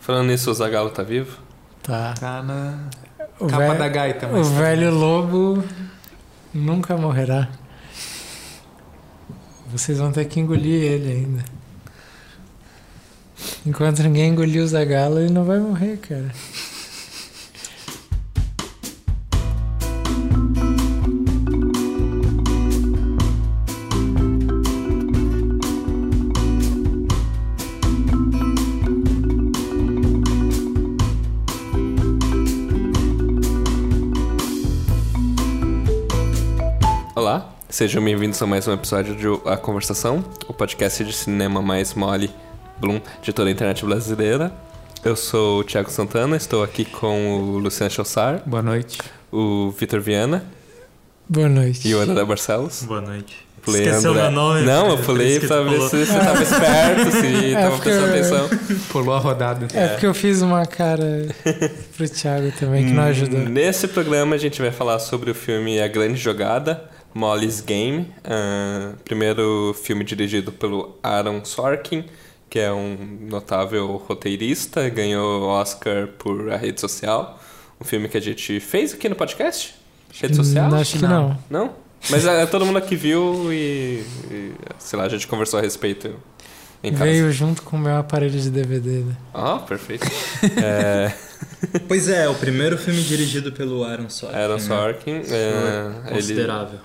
[0.00, 1.38] Falando nisso, o Zagalo tá vivo?
[1.82, 2.14] Tá.
[2.18, 2.88] Tá na
[3.38, 5.62] O capa velho- da gaita, O mas tá velho lobo
[6.52, 7.48] nunca morrerá.
[9.68, 11.44] Vocês vão ter que engolir ele ainda.
[13.64, 16.30] Enquanto ninguém engolir o Zagalo, ele não vai morrer, cara.
[37.80, 42.30] Sejam bem-vindos a mais um episódio de A Conversação, o podcast de cinema mais mole,
[42.78, 44.52] Bloom, de toda a internet brasileira.
[45.02, 48.98] Eu sou o Thiago Santana, estou aqui com o Luciano Chossar, Boa noite.
[49.32, 50.44] o Vitor Viana
[51.26, 51.88] Boa noite.
[51.88, 52.82] e o André Barcelos.
[52.82, 53.48] Boa noite.
[53.62, 54.62] Falei, Esqueceu André- meu nome?
[54.62, 58.50] Não, eu falei pra ver se você tava esperto, se tava porque prestando atenção.
[58.90, 59.68] Pulou a rodada.
[59.72, 61.28] É porque eu fiz uma cara
[61.96, 63.40] pro Thiago também que não ajudou.
[63.40, 68.12] Nesse programa a gente vai falar sobre o filme A Grande Jogada, Molly's Game.
[68.24, 72.04] ah, primeiro filme dirigido pelo Aaron Sorkin,
[72.48, 72.96] que é um
[73.28, 77.40] notável roteirista, ganhou Oscar por A Rede Social.
[77.80, 79.74] Um filme que a gente fez aqui no podcast?
[80.20, 80.70] Rede Social?
[80.70, 81.38] Hum, Acho que não.
[81.48, 81.72] Não?
[82.08, 86.14] Mas é, todo mundo aqui viu e, e, sei lá, a gente conversou a respeito
[86.82, 87.04] em casa.
[87.04, 89.00] Veio junto com o meu aparelho de DVD.
[89.00, 89.16] né?
[89.34, 90.06] Ah, perfeito.
[90.62, 91.12] é,
[91.86, 94.36] Pois é, o primeiro filme dirigido pelo Aaron Sorkin.
[94.36, 94.60] Aaron né?
[94.60, 95.10] Sorkin.
[95.30, 96.78] é, ele, Considerável.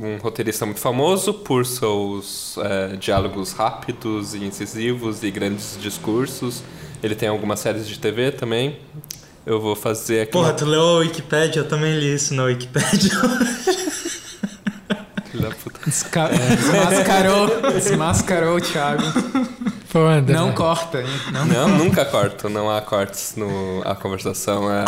[0.00, 6.62] Um roteirista muito famoso por seus é, diálogos rápidos e incisivos e grandes discursos.
[7.02, 8.78] Ele tem algumas séries de TV também.
[9.46, 10.32] Eu vou fazer aqui.
[10.32, 10.54] Porra, uma...
[10.54, 11.62] tu leu a Wikipedia?
[11.62, 13.10] Eu também li isso na Wikipedia.
[15.30, 15.80] Filho da puta.
[15.84, 19.02] Desca- é, Desmascarou, desmascarou o Thiago.
[19.90, 20.34] Pô, André.
[20.36, 21.06] Não corta, hein?
[21.32, 21.46] Não.
[21.46, 24.70] Não, nunca corto, não há cortes no a conversação.
[24.70, 24.84] é-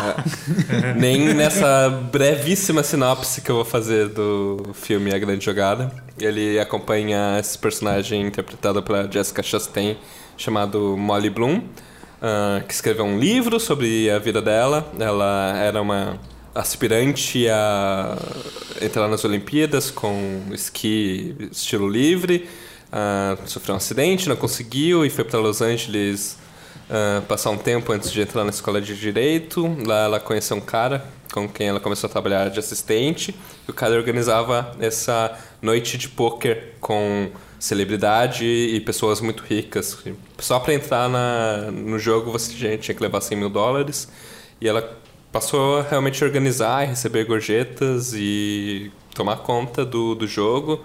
[0.94, 5.90] nem nessa brevíssima sinopse que eu vou fazer do filme A Grande Jogada.
[6.18, 9.96] Ele acompanha esse personagem interpretado pela Jessica Chastain,
[10.36, 11.62] chamado Molly Bloom,
[12.20, 14.86] ah, que escreveu um livro sobre a vida dela.
[14.98, 16.18] Ela era uma
[16.54, 18.16] aspirante a
[18.82, 22.46] entrar nas Olimpíadas com esqui estilo livre.
[22.92, 26.36] Ah, sofreu um acidente, não conseguiu e foi para Los Angeles
[26.88, 29.64] ah, passar um tempo antes de entrar na escola de direito.
[29.86, 33.34] Lá ela conheceu um cara com quem ela começou a trabalhar de assistente.
[33.66, 39.98] E o cara organizava essa noite de pôquer com celebridade e pessoas muito ricas.
[40.38, 44.08] Só para entrar na, no jogo você tinha que levar 100 mil dólares.
[44.60, 44.98] E ela
[45.30, 50.84] passou a realmente organizar e receber gorjetas e tomar conta do, do jogo.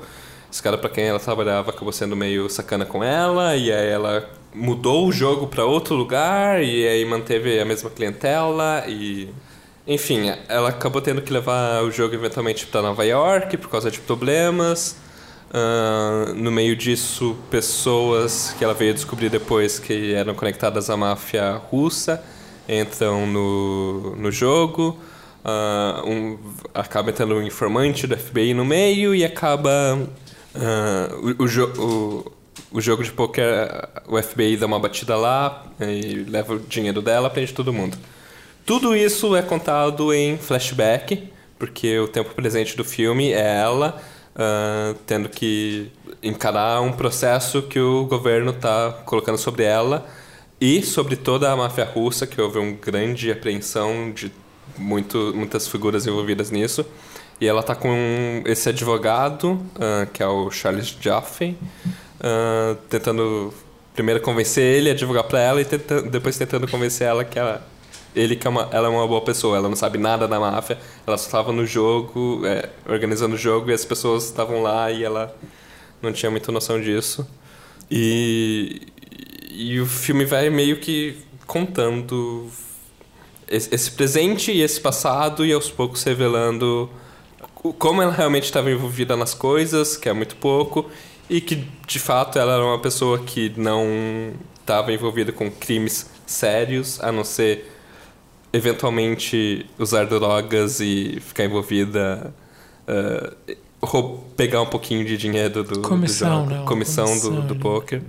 [0.55, 4.25] Esse cara para quem ela trabalhava acabou sendo meio sacana com ela e aí ela
[4.53, 9.27] mudou o jogo para outro lugar e aí manteve a mesma clientela e
[9.85, 13.99] enfim, ela acabou tendo que levar o jogo eventualmente para Nova York por causa de
[13.99, 14.95] problemas.
[15.53, 21.55] Ah, no meio disso, pessoas que ela veio descobrir depois que eram conectadas à máfia
[21.69, 22.23] russa
[22.69, 24.97] entram no, no jogo.
[25.43, 26.37] Ah, um,
[26.73, 29.99] acaba entrando um informante do FBI no meio e acaba
[30.55, 32.31] ah, o, o, jo- o,
[32.77, 33.69] o jogo de poker,
[34.07, 37.97] o FBI dá uma batida lá e leva o dinheiro dela, prende todo mundo.
[38.66, 41.23] Tudo isso é contado em flashback,
[41.59, 44.01] porque o tempo presente do filme é ela
[44.35, 45.91] ah, tendo que
[46.23, 50.05] encarar um processo que o governo está colocando sobre ela
[50.59, 54.31] e sobre toda a máfia russa, que houve uma grande apreensão de
[54.77, 56.85] muito, muitas figuras envolvidas nisso.
[57.40, 61.56] E ela tá com esse advogado, ah, que é o Charles Jaffe,
[62.22, 63.53] ah, tentando
[63.94, 67.66] primeiro convencer ele a advogar para ela e tenta- depois tentando convencer ela que ela,
[68.16, 70.78] ele que é uma, ela é uma boa pessoa, ela não sabe nada da máfia,
[71.07, 75.03] ela só estava no jogo, é, organizando o jogo e as pessoas estavam lá e
[75.03, 75.35] ela
[76.02, 77.25] não tinha muita noção disso.
[77.90, 78.81] E,
[79.50, 81.17] e o filme vai meio que
[81.47, 82.49] contando
[83.47, 86.90] esse esse presente e esse passado e aos poucos revelando
[87.73, 90.90] como ela realmente estava envolvida nas coisas, que é muito pouco,
[91.29, 97.00] e que de fato ela era uma pessoa que não estava envolvida com crimes sérios,
[97.03, 97.72] a não ser
[98.53, 102.34] eventualmente usar drogas e ficar envolvida,
[103.82, 106.58] rou- pegar um pouquinho de dinheiro do, do Comissão, jogo, né?
[106.59, 108.02] Uma comissão, comissão do, do poker.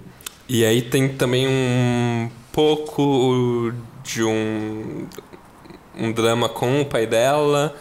[0.48, 3.72] E aí tem também um pouco
[4.04, 5.06] de um,
[5.98, 7.74] um drama com o pai dela.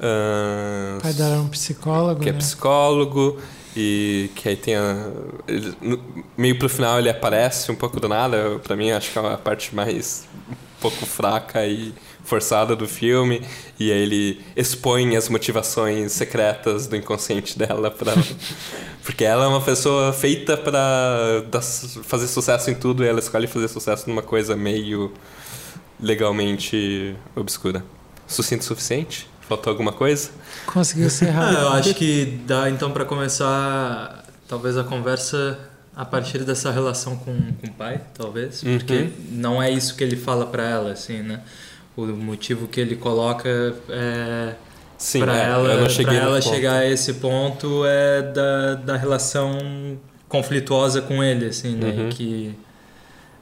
[0.00, 2.38] Ah, O pai dela era um psicólogo, que é né?
[2.38, 3.38] psicólogo.
[3.76, 5.10] E que aí tem a,
[5.46, 6.02] ele- no-
[6.36, 9.38] meio pro final ele aparece um pouco do nada, pra mim acho que é a
[9.38, 11.94] parte mais um pouco fraca e
[12.24, 13.40] forçada do filme,
[13.78, 18.12] e aí ele expõe as motivações secretas do inconsciente dela para
[19.04, 20.58] porque ela é uma pessoa feita
[21.62, 25.12] su- fazer sucesso em tudo e ela escolhe fazer sucesso numa coisa meio
[26.00, 27.84] legalmente obscura.
[28.26, 29.28] Sucinto o suficiente?
[29.50, 30.30] Faltou alguma coisa?
[30.64, 35.58] Conseguiu ser Ah, eu acho que dá então pra começar talvez a conversa
[35.96, 38.78] a partir dessa relação com, com o pai, talvez, Uhum.
[38.78, 41.40] porque não é isso que ele fala pra ela, assim, né?
[41.96, 43.48] O motivo que ele coloca
[43.88, 44.54] é
[45.18, 46.42] para é, ela, ela ponto.
[46.42, 49.98] chegar a esse ponto é da, da relação
[50.28, 51.88] conflituosa com ele, assim, né?
[51.90, 52.08] Uhum.
[52.08, 52.54] E Que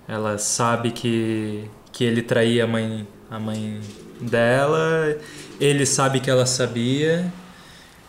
[0.08, 3.80] ela sabe que, que ele traía a mãe, a mãe
[4.20, 5.16] dela,
[5.60, 7.32] ele sabe que ela sabia,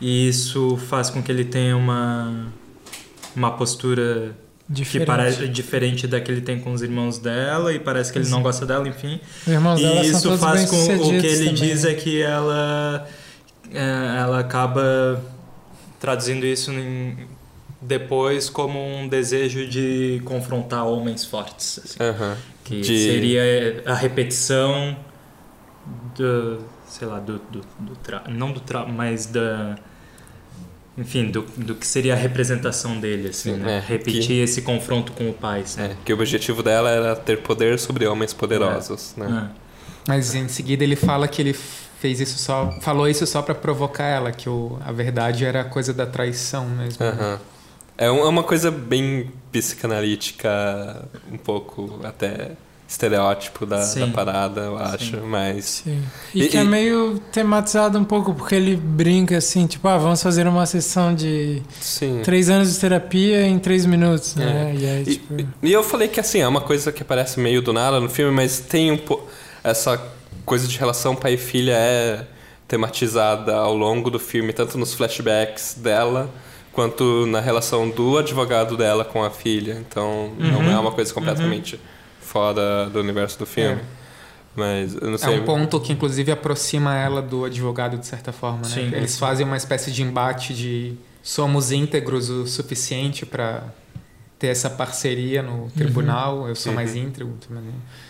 [0.01, 2.47] e isso faz com que ele tenha uma,
[3.35, 4.35] uma postura
[4.67, 5.07] que Diferente.
[5.07, 8.37] parece diferente da que ele tem com os irmãos dela, e parece que ele não
[8.37, 8.43] Sim.
[8.43, 9.19] gosta dela, enfim.
[9.41, 11.91] Os irmãos dela E são isso todos faz com o que ele também, diz né?
[11.91, 13.07] é que ela
[13.73, 15.23] é, ela acaba
[15.99, 17.17] traduzindo isso em-
[17.81, 22.37] depois como um desejo de confrontar homens fortes, assim, Aham.
[22.63, 24.97] que De- seria a repetição
[26.15, 28.23] do, sei lá, do, do, do tra...
[28.27, 28.85] não do tra...
[28.85, 29.75] mas da
[30.97, 33.77] enfim, do, do que seria a representação dele, assim, Sim, né?
[33.77, 35.63] é, Repetir que- esse confronto com o pai?
[35.77, 39.49] É, que o objetivo dela era ter poder sobre homens poderosos, né?
[39.55, 39.59] É.
[40.07, 44.03] Mas em seguida ele fala que ele fez isso só, falou isso só pra provocar
[44.05, 47.01] ela, que o, a verdade era a coisa da traição mesmo.
[47.05, 47.33] Aham.
[47.33, 47.58] É um-
[48.05, 52.51] é uma coisa bem psicanalítica, um pouco até
[52.87, 55.21] estereótipo da, da parada, eu acho, Sim.
[55.27, 55.65] mas...
[55.85, 56.03] Sim.
[56.33, 59.97] E, E- que é e- meio tematizado um pouco, porque ele brinca assim, tipo, ah,
[59.97, 62.21] vamos fazer uma sessão de Sim.
[62.23, 64.71] três anos de terapia em três minutos, né?
[64.71, 64.75] É.
[64.75, 65.35] E aí, E, tipo...
[65.61, 68.31] e eu falei que assim, é uma coisa que aparece meio do nada no filme,
[68.33, 69.21] mas tem um po...
[69.63, 70.01] essa
[70.43, 72.25] coisa de relação pai e filha é
[72.67, 76.27] tematizada ao longo do filme, tanto nos flashbacks dela
[76.79, 79.83] quanto na relação do advogado dela com a filha.
[79.85, 80.71] Então não Uhum.
[80.71, 81.77] é uma coisa completamente
[82.21, 83.81] fora do universo do filme.
[84.55, 88.59] Mas eu não É um ponto que inclusive aproxima ela do advogado de certa forma,
[88.59, 88.69] né?
[88.69, 88.95] Sim.
[88.95, 93.63] Eles fazem uma espécie de embate de somos íntegros o suficiente para
[94.39, 97.65] ter essa parceria no tribunal, eu sou mais íntegro também.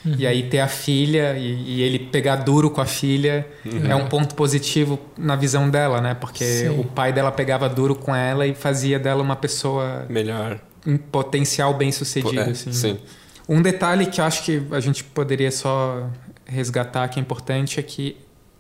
[0.06, 0.16] Uhum.
[0.16, 3.48] E aí ter a filha e, e ele pegar duro com a filha
[3.90, 6.14] é um ponto positivo na visão dela, né?
[6.14, 6.80] Porque Sim.
[6.80, 10.60] o pai dela pegava duro com ela e fazia dela uma pessoa Melhor.
[10.86, 12.72] em potencial bem sucedida, É, assim.
[12.72, 13.00] sim.
[13.48, 16.08] Um detalhe que eu acho que a gente poderia só
[16.46, 18.16] resgatar que é importante é que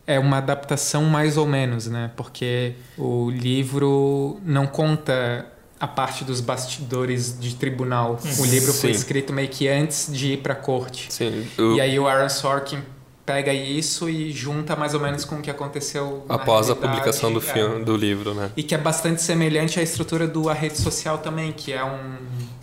[0.08, 2.10] é uma adaptação mais ou menos, né?
[2.16, 5.46] Porque o livro não conta
[5.80, 8.20] a parte dos bastidores de tribunal.
[8.40, 9.00] O livro foi Sim.
[9.00, 11.08] escrito meio que antes de ir para corte.
[11.10, 11.46] Sim.
[11.58, 12.80] O- E aí o Aaron Sorkin
[13.26, 17.32] pega isso e junta mais ou menos com o que aconteceu na após a publicação
[17.32, 17.42] do é.
[17.44, 18.50] filme, do livro, né?
[18.58, 22.18] E que é bastante semelhante à estrutura do A Rede Social também, que é um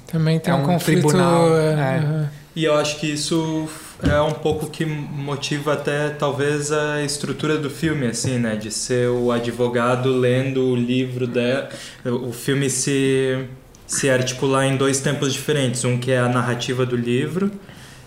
[0.06, 1.02] Também tem É um, um conflito...
[1.06, 2.30] tribunal, é, aham.
[2.54, 3.68] E eu acho que isso
[4.02, 8.54] é um pouco que motiva até talvez a estrutura do filme, assim, né?
[8.54, 11.68] De ser o advogado lendo o livro dela.
[12.04, 13.46] O filme se,
[13.86, 15.84] se articular em dois tempos diferentes.
[15.84, 17.50] Um que é a narrativa do livro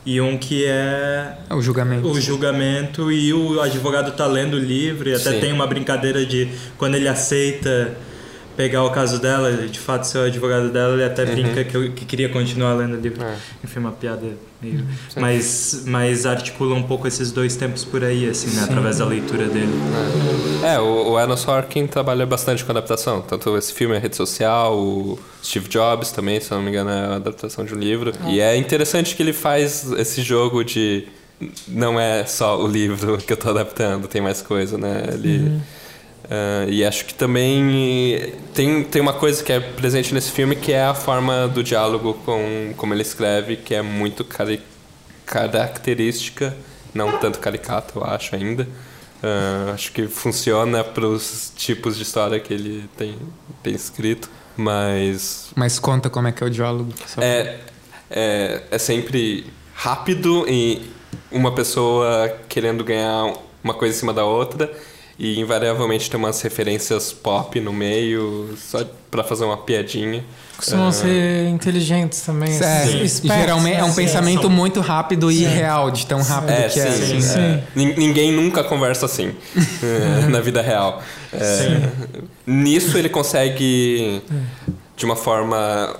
[0.05, 2.07] e um que é o julgamento.
[2.07, 5.39] o julgamento e o advogado tá lendo o livro e até Sim.
[5.39, 7.95] tem uma brincadeira de quando ele aceita
[8.59, 11.93] pegar o caso dela, de fato ser o advogado dela, ele até brinca que, eu-
[11.93, 13.23] que queria continuar lendo o livro.
[13.23, 13.37] É.
[13.63, 14.27] Enfim, uma piada
[14.61, 14.79] meio...
[15.07, 15.21] Sim.
[15.21, 18.63] Mas, mas articula um pouco esses dois tempos por aí, assim, né?
[18.65, 19.71] Através da leitura dele.
[20.61, 23.21] É, o, o Aaron Sorkin trabalha bastante com adaptação.
[23.21, 26.99] Tanto esse filme é rede social, o Steve Jobs também, se não me engano, é
[26.99, 28.11] a adaptação de um livro.
[28.27, 31.07] E é interessante que ele faz esse jogo de
[31.65, 35.05] não é só o livro que eu tô adaptando, tem mais coisa, né?
[35.13, 35.61] Ele,
[36.29, 40.71] ah, e acho que também tem, tem uma coisa que é presente nesse filme que
[40.71, 44.61] é a forma do diálogo com como ele escreve, que é muito cari
[45.25, 46.55] característica,
[46.93, 48.67] não tanto caricata, eu acho ainda.
[49.23, 53.17] Ah, acho que funciona para os tipos de história que ele tem,
[53.63, 56.93] tem escrito, mas Mas conta como é que é o diálogo.
[57.17, 57.59] é,
[58.09, 60.91] é, é sempre rápido e
[61.31, 63.33] uma pessoa querendo ganhar
[63.63, 64.71] uma coisa em cima da outra
[65.19, 70.23] e invariavelmente tem umas referências pop no meio, só pra fazer uma piadinha.
[70.55, 70.91] Costumam Ah.
[70.91, 72.49] ser inteligentes também.
[72.57, 73.93] Assim, espertos, geralmente é um né?
[73.95, 76.91] pensamento São- muito rápido e real, de tão rápido É, que é.
[76.91, 77.21] sim, assim.
[77.21, 77.39] sim.
[77.39, 77.63] é.
[77.75, 79.33] Nin- Ninguém nunca conversa assim
[79.83, 81.01] é, na vida real.
[81.33, 81.89] É,
[82.47, 84.21] nisso ele consegue,
[84.95, 85.95] de uma forma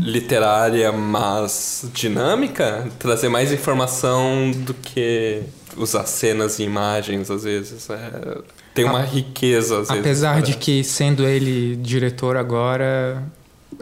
[0.00, 5.42] literária, mas dinâmica, trazer mais informação do que
[5.76, 7.88] usar cenas e imagens, às vezes.
[7.90, 8.38] É,
[8.74, 10.00] tem uma riqueza, às vezes.
[10.00, 13.22] Apesar de para- que, sendo ele diretor agora,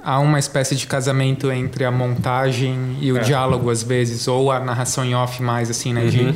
[0.03, 3.21] há uma espécie de casamento entre a montagem e o É.
[3.21, 6.03] diálogo, às vezes, ou a narração em off mais, assim, né?
[6.03, 6.09] Uhum.
[6.11, 6.35] De,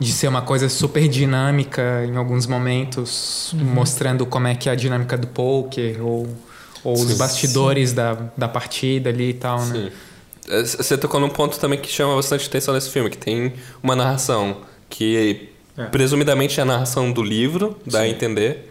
[0.00, 4.74] de ser uma coisa super dinâmica em alguns momentos, mostrando como é que é a
[4.76, 6.28] dinâmica do poker, ou,
[6.84, 7.16] ou os Sim.
[7.18, 9.90] bastidores da, da partida ali e tal, né?
[10.46, 10.52] Sim.
[10.54, 13.94] É, Você tocou num ponto também que chama bastante atenção nesse filme, que tem uma
[13.96, 14.58] narração
[14.88, 15.84] que É.
[15.84, 18.70] presumidamente é a narração do livro, dá a entender,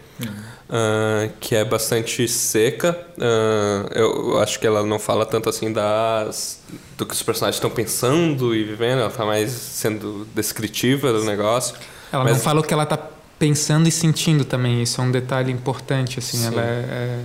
[0.68, 2.98] ah, que é bastante seca.
[3.20, 6.60] Ah, eu acho que ela não fala tanto assim das
[6.96, 11.76] do que os personagens estão pensando e vivendo, ela tá mais sendo descritiva do negócio.
[12.12, 12.98] Ela Mas- não fala o que ela tá
[13.38, 16.46] pensando e sentindo também, isso é um detalhe importante, assim, Sim.
[16.48, 17.18] ela é, É,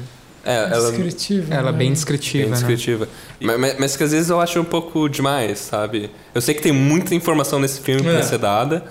[0.45, 1.53] ela Descritivo.
[1.53, 1.77] é- ela é né?
[1.77, 2.55] bem bem descritiva, né?
[2.55, 3.07] descritiva.
[3.39, 6.09] Mas, mas- mas que às vezes eu acho um pouco demais, sabe?
[6.35, 8.21] Eu sei que tem muita informação nesse filme pra É.
[8.23, 8.83] ser dada,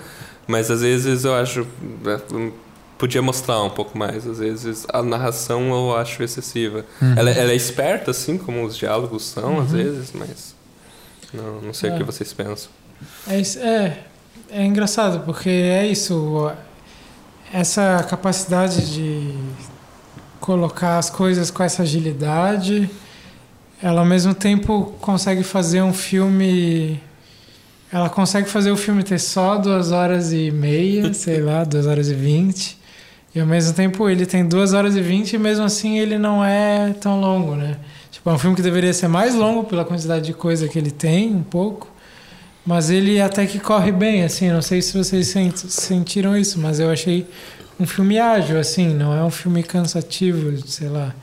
[0.47, 1.67] mas às vezes eu acho.
[2.05, 2.51] é, hum,
[2.95, 4.85] Podia mostrar um pouco mais, às vezes.
[4.93, 6.85] A narração eu acho excessiva.
[7.01, 7.13] Uhum.
[7.17, 10.55] Ela, ela é esperta, assim, como os diálogos são, às vezes, mas.
[11.33, 11.97] Não, não sei o É.
[11.97, 12.69] que vocês pensam.
[13.27, 13.97] É, é,
[14.51, 16.49] é engraçado, porque é isso.
[17.51, 19.35] Essa capacidade de
[20.43, 22.89] colocar as coisas com essa agilidade,
[23.81, 26.99] ela ao mesmo tempo consegue fazer um filme.
[27.89, 32.09] Ela consegue fazer o filme ter só duas horas e meia, sei lá, duas horas
[32.09, 32.77] e vinte.
[33.33, 36.43] E ao mesmo tempo ele tem duas horas e vinte e mesmo assim ele não
[36.43, 37.77] é tão longo, né?
[38.11, 40.91] Tipo, é um filme que deveria ser mais longo pela quantidade de coisa que ele
[40.91, 41.87] tem, um pouco.
[42.65, 46.79] Mas ele até que corre bem, assim, não sei se vocês sent- sentiram isso, mas
[46.81, 47.25] eu achei
[47.83, 51.13] um filme ágil, assim, não é um filme cansativo, sei lá.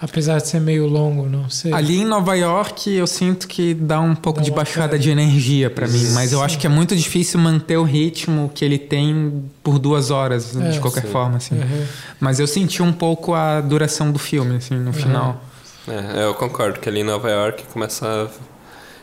[0.00, 1.72] Apesar de ser meio longo, não sei.
[1.72, 4.98] Ali em Nova York eu sinto que dá um pouco Dá de baixada queda.
[4.98, 6.44] de energia pra mim, mas eu Sim.
[6.44, 10.70] acho que é muito difícil manter o ritmo que ele tem por duas horas, É,
[10.70, 11.12] de qualquer sim.
[11.12, 11.54] forma, assim.
[11.54, 11.84] Uhum.
[12.18, 15.40] Mas eu senti um pouco a duração do filme, assim, no final.
[15.86, 18.28] É, eu concordo que ali em Nova York começa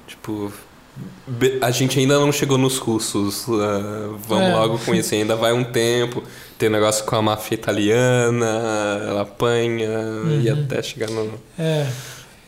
[0.06, 0.52] tipo
[1.62, 4.56] a gente ainda não chegou nos russos ah, vamos É.
[4.56, 6.22] logo com isso ainda vai um tempo
[6.60, 8.46] tem negócio com a máfia italiana
[9.08, 9.90] ela apanha
[10.44, 10.64] e Uhum.
[10.66, 11.88] até chegar no É.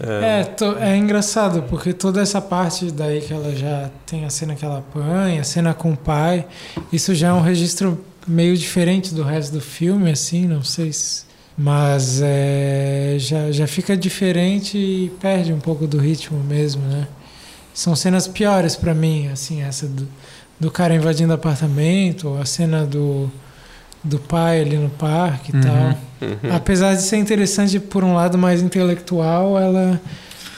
[0.03, 4.56] É, to- é engraçado, porque toda essa parte daí que ela já tem a cena
[4.56, 6.46] que ela apanha, a cena com o pai,
[6.91, 11.24] isso já é um registro meio diferente do resto do filme, assim, não sei se.
[11.56, 17.08] Mas é, já, já fica diferente e perde um pouco do ritmo mesmo, né?
[17.72, 20.08] São cenas piores pra mim, assim, essa do,
[20.60, 23.30] do cara invadindo apartamento, a cena do,
[24.03, 25.62] do pai ali no parque e Uhum.
[25.62, 25.98] tal.
[26.22, 26.55] Uhum.
[26.55, 30.00] Apesar de ser interessante por um lado mais intelectual, ela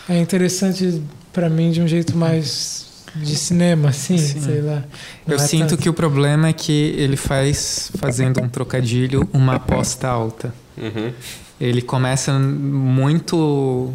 [0.09, 2.83] é interessante pra mim de um jeito mais
[3.15, 4.41] de cinema, assim, Sim.
[4.41, 4.83] sei lá.
[5.27, 9.55] Eu é sinto tanto- que o problema é que ele faz, fazendo um trocadilho, uma
[9.55, 10.53] aposta alta.
[10.77, 11.11] Uhum.
[11.61, 13.93] Ele começa muito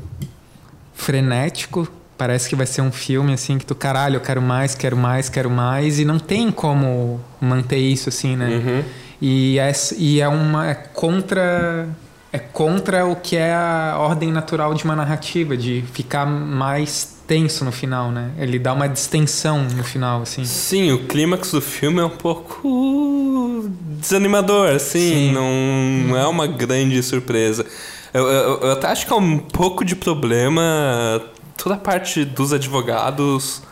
[0.94, 1.88] frenético.
[2.16, 5.28] Parece que vai ser um filme assim que tu, caralho, eu quero mais, quero mais,
[5.28, 6.00] quero mais.
[6.00, 8.48] E não tem como manter isso assim, né?
[8.48, 8.82] Uhum.
[9.20, 10.68] E, é, e é uma.
[10.68, 11.88] É contra.
[12.30, 17.64] É contra o que é a ordem natural de uma narrativa, de ficar mais tenso
[17.64, 18.32] no final, né?
[18.38, 20.44] Ele dá uma distensão no final, assim.
[20.44, 23.66] Sim, o clímax do filme é um pouco
[23.98, 25.32] desanimador, assim, Sim.
[25.32, 27.64] não, é uma grande surpresa.
[28.12, 31.22] Eu, eu, eu até acho que é um pouco de problema
[31.56, 33.62] toda a parte dos advogados.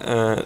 [0.00, 0.44] ah,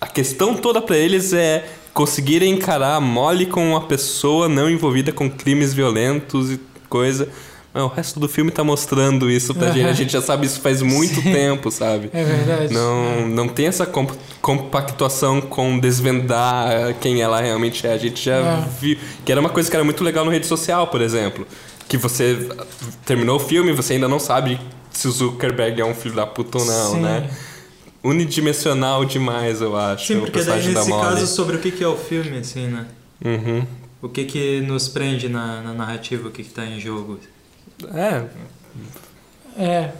[0.00, 5.12] a questão toda pra eles é conseguirem encarar a mole com uma pessoa não envolvida
[5.12, 7.28] com crimes violentos e coisa.
[7.74, 9.86] Mas o resto do filme tá mostrando isso pra gente.
[9.88, 11.32] A gente já sabe isso faz muito Sim.
[11.32, 12.10] tempo, sabe?
[12.12, 12.72] É verdade.
[12.74, 17.92] Não, não tem essa comp- compactuação com desvendar quem ela realmente é.
[17.94, 18.64] A gente já É.
[18.80, 18.98] viu.
[19.24, 21.46] Que era uma coisa que era muito legal no rede social, por exemplo.
[21.88, 22.46] Que você
[23.06, 26.26] terminou o filme e você ainda não sabe se o Zuckerberg é um filho da
[26.26, 27.00] puta ou não, Sim.
[27.00, 27.30] né?
[28.04, 30.06] Unidimensional demais, eu acho.
[30.06, 31.02] Sim, porque daí da nesse Molly.
[31.08, 32.86] caso sobre o que que é o filme, assim, né?
[33.24, 33.64] Uhum.
[34.00, 37.20] O que que nos prende na, na narrativa, o que que tá em jogo.
[37.94, 38.22] É,
[39.56, 39.90] É,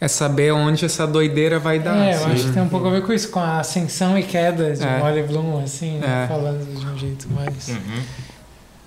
[0.00, 1.96] É saber onde essa doideira vai dar.
[1.96, 2.30] é, eu assim.
[2.32, 4.82] acho que tem um pouco a ver com isso, com a ascensão e queda de
[4.82, 4.98] É.
[4.98, 6.24] Molly Bloom, assim, né?
[6.24, 6.28] É.
[6.28, 7.68] falando de um jeito mais.
[7.68, 8.02] Uhum.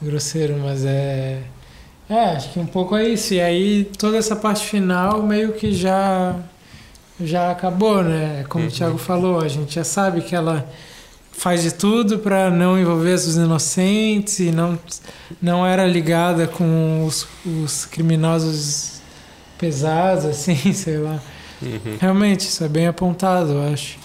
[0.01, 1.41] grosseiro, mas é.
[2.09, 3.33] É, acho que um pouco é isso.
[3.33, 6.35] E aí toda essa parte final meio que já
[7.19, 8.45] já acabou, né?
[8.47, 8.69] Como uhum.
[8.69, 10.67] o Thiago falou, a gente já sabe que ela
[11.31, 14.77] faz de tudo para não envolver os inocentes e não,
[15.41, 19.01] não era ligada com os, os criminosos
[19.57, 21.19] pesados, assim, sei lá.
[21.61, 21.97] Uhum.
[21.99, 23.97] Realmente, isso é bem apontado, eu acho.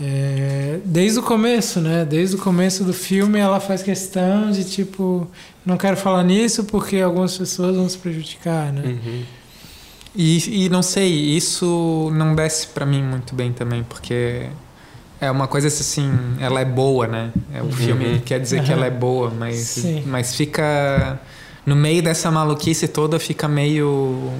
[0.00, 2.04] É, desde o começo, né?
[2.04, 5.28] Desde o começo do filme, ela faz questão de tipo,
[5.64, 8.82] não quero falar nisso porque algumas pessoas vão se prejudicar, né?
[8.84, 9.22] Uhum.
[10.14, 14.46] E, e não sei, isso não desce para mim muito bem também, porque
[15.22, 17.30] é uma coisa assim, ela é boa, né?
[17.54, 17.72] É, o uhum.
[17.72, 18.64] filme quer dizer uhum.
[18.64, 21.20] que ela é boa, mas, mas fica.
[21.64, 24.32] No meio dessa maluquice toda, fica meio.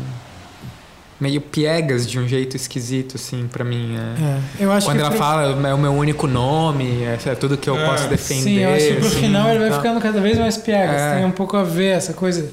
[1.21, 3.97] meio piegas de um jeito esquisito, assim, para mim.
[3.97, 4.65] É.
[4.65, 4.81] É.
[4.85, 8.43] Quando ela fala, é o meu único nome, é, é tudo que eu posso defender.
[8.43, 9.77] Sim, eu acho que pro assim, final ele vai tá.
[9.77, 11.01] ficando cada vez mais piegas.
[11.01, 11.15] É.
[11.15, 12.51] Tem um pouco a ver essa coisa.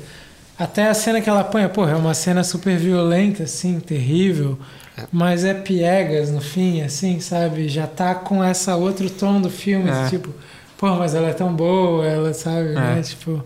[0.60, 4.60] Até a cena que ela apanha, porra, é uma cena super violenta, assim, terrível.
[5.10, 7.70] Mas é piegas no fim, assim, sabe?
[7.70, 10.10] Já tá com essa outro tom do filme, é.
[10.10, 10.30] tipo,
[10.78, 12.74] pô, mas ela é tão boa, ela sabe, é.
[12.74, 13.02] né?
[13.02, 13.42] Tipo.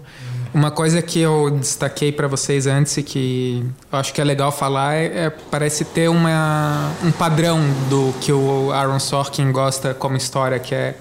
[0.52, 4.52] Uma coisa que eu destaquei para vocês antes e que eu acho que é legal
[4.52, 10.18] falar é, é, parece ter uma, um padrão do que o Aaron Sorkin gosta como
[10.18, 10.96] história, que é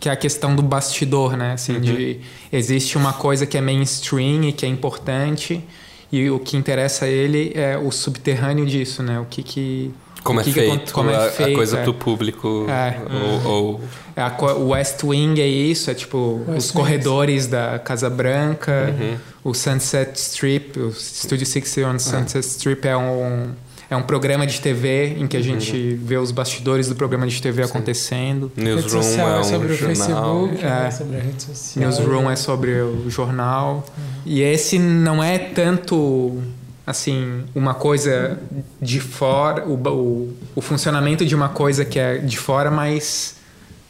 [0.00, 1.52] que é a questão do bastidor, né?
[1.52, 1.80] Assim, uhum.
[1.80, 5.62] de existe uma coisa que é mainstream e que é importante
[6.10, 9.20] e o que interessa a ele é o subterrâneo disso, né?
[9.20, 11.82] O que que como, é, que feito, que, como é feito, a coisa é.
[11.82, 13.00] pro público é.
[13.44, 13.80] ou, ou...
[14.16, 18.94] É a, o West Wing é isso, é tipo West os corredores da Casa Branca,
[18.98, 19.16] uhum.
[19.44, 23.52] o Sunset Strip, o Studio 60 on Sunset Strip é um
[23.90, 25.98] é um programa de TV em que a gente uhum.
[26.06, 27.70] vê os bastidores do programa de TV Sim.
[27.70, 28.52] acontecendo.
[28.56, 30.44] Newsroom é, um sobre jornal.
[30.44, 30.86] o Facebook, é.
[30.86, 30.90] é.
[30.92, 31.84] sobre a rede social.
[31.84, 33.74] Newsroom é sobre o jornal.
[33.74, 34.04] Uhum.
[34.24, 36.38] E esse não é tanto
[36.86, 38.38] assim uma coisa
[38.80, 43.39] de fora, o, o, o funcionamento de uma coisa que é de fora, mas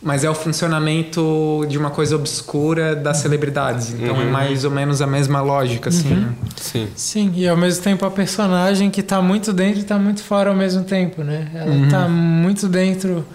[0.02, 3.90] mas é o funcionamento de uma coisa obscura das celebridades.
[3.90, 4.22] Então é uhum.
[4.22, 6.12] é mais ou menos a mesma lógica, assim.
[6.12, 6.20] Uhum.
[6.20, 6.34] Né?
[6.56, 6.88] Sim.
[6.96, 10.48] Sim, e ao mesmo tempo a personagem que está muito dentro e está muito fora
[10.50, 11.50] ao mesmo tempo, né?
[11.54, 12.10] Ela está uhum.
[12.10, 13.26] muito dentro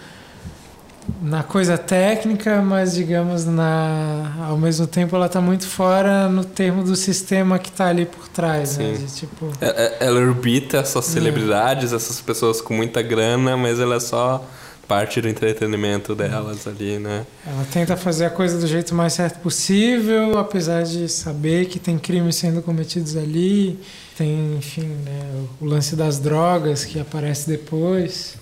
[1.21, 6.83] na coisa técnica, mas digamos na ao mesmo tempo ela está muito fora no termo
[6.83, 8.85] do sistema que está ali por trás, né?
[8.85, 8.91] Sim.
[8.91, 8.97] né?
[8.97, 9.51] De, tipo...
[9.61, 14.43] É, é, ela orbita essas celebridades, essas pessoas com muita grana, mas ela é só
[14.87, 17.25] parte do entretenimento delas ali, né?
[17.45, 21.97] Ela tenta fazer a coisa do jeito mais certo possível, apesar de saber que tem
[21.97, 23.79] crimes sendo cometidos ali,
[24.17, 28.37] tem, enfim, né, o lance das drogas que aparece depois,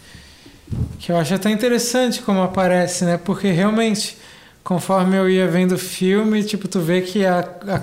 [0.99, 3.17] que eu acho até interessante como aparece, né?
[3.17, 4.17] Porque realmente,
[4.63, 7.81] conforme eu ia vendo o filme, tipo, tu vê que a, a,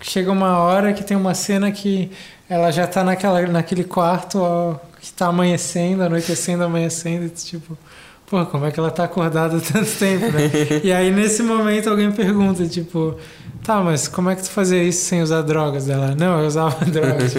[0.00, 2.10] chega uma hora que tem uma cena que
[2.48, 7.76] ela já tá naquela, naquele quarto ó, que tá amanhecendo, anoitecendo, amanhecendo, tipo
[8.32, 10.50] pô, como é que ela tá acordada tanto tempo, né?
[10.82, 13.14] e aí nesse momento alguém pergunta, tipo,
[13.62, 15.86] tá, mas como é que tu fazia isso sem usar drogas?
[15.86, 17.34] Ela, não, eu usava drogas.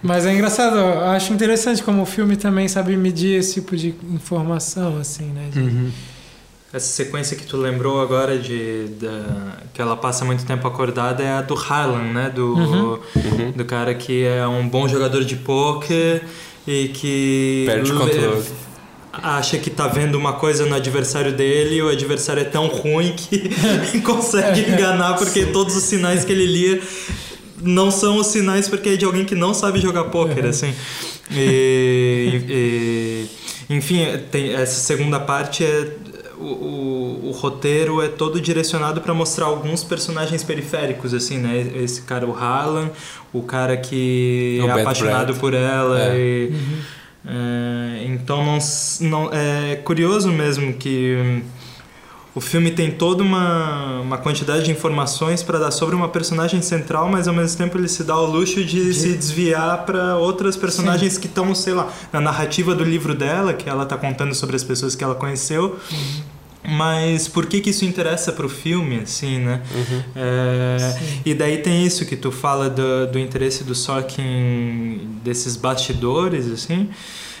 [0.00, 3.92] mas é engraçado, eu acho interessante como o filme também sabe medir esse tipo de
[4.08, 5.48] informação, assim, né?
[5.50, 5.58] De...
[5.58, 5.90] Uhum.
[6.72, 9.08] Essa sequência que tu lembrou agora de, de,
[9.72, 12.30] que ela passa muito tempo acordada é a do Harlan, né?
[12.30, 13.00] Do, uhum.
[13.56, 16.22] do cara que é um bom jogador de pôquer
[16.66, 18.42] e que perde o controle
[19.22, 23.14] acha que tá vendo uma coisa no adversário dele e o adversário é tão ruim
[23.16, 26.80] que consegue enganar porque todos os sinais que ele lia
[27.62, 30.50] não são os sinais porque é de alguém que não sabe jogar pôquer, uhum.
[30.50, 30.74] assim.
[31.30, 33.26] E, e,
[33.74, 35.88] enfim, tem, essa segunda parte é
[36.38, 41.72] o, o, o, roteiro é todo direcionado para mostrar alguns personagens periféricos, assim, né?
[41.76, 42.90] Esse cara, o Harlan,
[43.32, 45.40] o cara que o é Bad apaixonado Brad.
[45.40, 46.18] por ela é.
[46.18, 46.48] e...
[46.52, 46.96] Uhum
[47.28, 48.58] é, então não,
[49.00, 51.42] não, é curioso mesmo que hum,
[52.36, 57.08] o filme tem toda uma, uma quantidade de informações para dar sobre uma personagem central,
[57.08, 58.94] mas ao mesmo tempo ele se dá o luxo de, de...
[58.94, 61.20] se desviar para outras personagens Sim.
[61.20, 64.62] que estão, sei lá, na narrativa do livro dela, que ela está contando sobre as
[64.62, 65.78] pessoas que ela conheceu.
[65.90, 66.36] Uhum
[66.68, 69.62] mas por que que isso interessa pro filme, assim, né?
[69.72, 70.02] Uhum.
[70.16, 76.50] É, e daí tem isso que tu fala do, do interesse do Sorkin desses bastidores,
[76.50, 76.88] assim.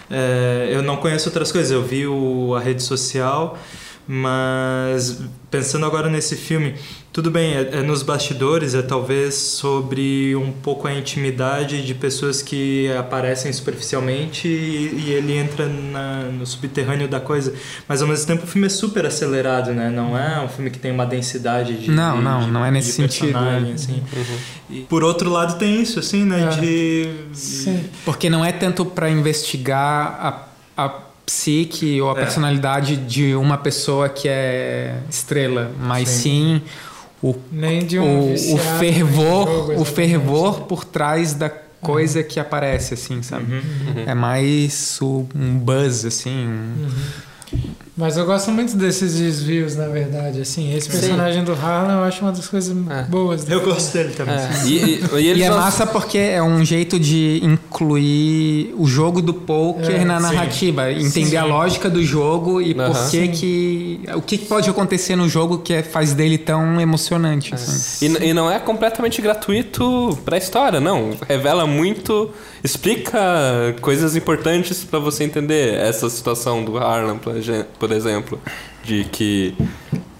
[0.08, 1.72] É, eu não conheço outras coisas.
[1.72, 3.58] Eu vi o, a rede social,
[4.08, 6.74] Mas pensando agora nesse filme,
[7.12, 12.42] tudo bem, é, é, nos bastidores, é talvez sobre um pouco a intimidade de pessoas
[12.42, 17.54] que aparecem superficialmente e, e ele entra na, no subterrâneo da coisa.
[17.88, 19.88] Mas ao mesmo tempo o filme é super acelerado, né?
[19.88, 21.90] Não é um filme que tem uma densidade de.
[21.90, 23.40] Não, de, não, de, não é nesse sentido.
[23.40, 23.72] Né?
[23.74, 24.02] Assim.
[24.12, 24.36] Uhum.
[24.68, 26.44] E, por outro lado, tem isso, assim, né?
[26.44, 26.60] É.
[26.60, 27.10] De.
[27.32, 27.82] Sim.
[28.04, 32.14] Porque não é tanto para investigar a, a psique ou a é.
[32.14, 36.62] personalidade de uma pessoa que é estrela, mas sim, sim
[37.20, 42.26] o, um o, o fervor, jogo, o fervor por trás da coisa uhum.
[42.26, 43.54] que aparece, assim, sabe?
[43.54, 43.60] Uhum.
[43.60, 44.04] Uhum.
[44.06, 46.46] É mais um buzz, assim.
[46.46, 46.88] Um...
[47.96, 50.42] Mas eu gosto muito desses desvios, na verdade.
[50.42, 51.46] Assim, esse personagem Sim.
[51.46, 53.02] do Harlan eu acho uma das coisas é.
[53.04, 53.48] boas.
[53.48, 54.34] Eu gosto dele também.
[54.34, 54.66] É.
[54.66, 60.02] E, e, e, é massa porque é um jeito de incluir o jogo do poker
[60.02, 61.06] é, na narrativa, sim.
[61.06, 61.36] entender sim.
[61.38, 62.92] a lógica do jogo e uhum.
[62.92, 67.54] por que que o que pode acontecer no jogo que é, faz dele tão emocionante.
[67.54, 68.14] Assim.
[68.20, 71.12] E, e não é completamente gratuito para a história, não.
[71.26, 72.30] Revela muito,
[72.62, 73.18] explica
[73.80, 78.40] coisas importantes para você entender essa situação do Harlan, por exemplo por exemplo,
[78.82, 79.56] de que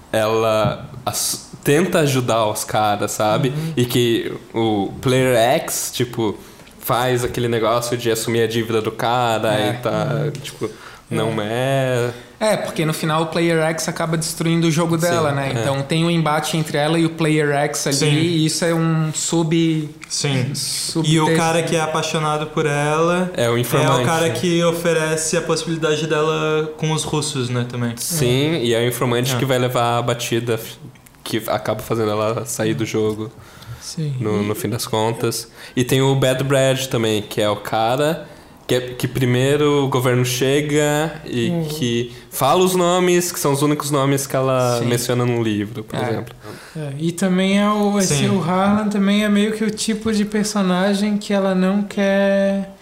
[0.09, 3.49] ela as, tenta ajudar os caras, sabe?
[3.49, 3.73] Uhum.
[3.75, 6.37] E que o Player X, tipo,
[6.79, 9.69] faz aquele negócio de assumir a dívida do cara é.
[9.69, 10.31] e tá, uhum.
[10.31, 10.69] tipo,
[11.09, 11.45] não é.
[11.45, 15.53] é é, porque no final o Player X acaba destruindo o jogo dela, Sim, né?
[15.55, 15.59] É.
[15.59, 18.05] Então tem um embate entre ela e o Player X ali, Sim.
[18.05, 19.89] e isso é um sub.
[20.07, 20.53] Sim.
[20.53, 24.01] Sub e o cara que é apaixonado por ela é o informante.
[24.01, 27.65] É o cara que oferece a possibilidade dela com os russos, né?
[27.67, 27.95] Também.
[27.97, 28.63] Sim, é.
[28.63, 29.39] e é o informante é.
[29.39, 30.59] que vai levar a batida
[31.23, 33.31] que acaba fazendo ela sair do jogo.
[33.81, 34.15] Sim.
[34.19, 35.49] No, no fim das contas.
[35.75, 38.27] E tem o Bad Brad também, que é o cara
[38.67, 41.65] que, é, que primeiro o governo chega e uhum.
[41.69, 44.85] que fala os nomes, que são os únicos nomes que ela Sim.
[44.85, 46.03] menciona no livro, por é.
[46.03, 46.35] exemplo.
[46.75, 46.93] É.
[46.97, 51.17] E também é o, esse, o Harlan também é meio que o tipo de personagem
[51.17, 52.75] que ela não quer.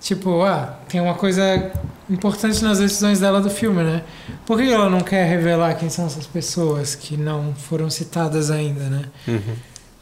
[0.00, 1.70] Tipo, ah, tem uma coisa
[2.08, 4.02] importante nas decisões dela do filme, né?
[4.46, 8.84] Por que ela não quer revelar quem são essas pessoas que não foram citadas ainda,
[8.84, 9.04] né?
[9.26, 9.54] Uhum.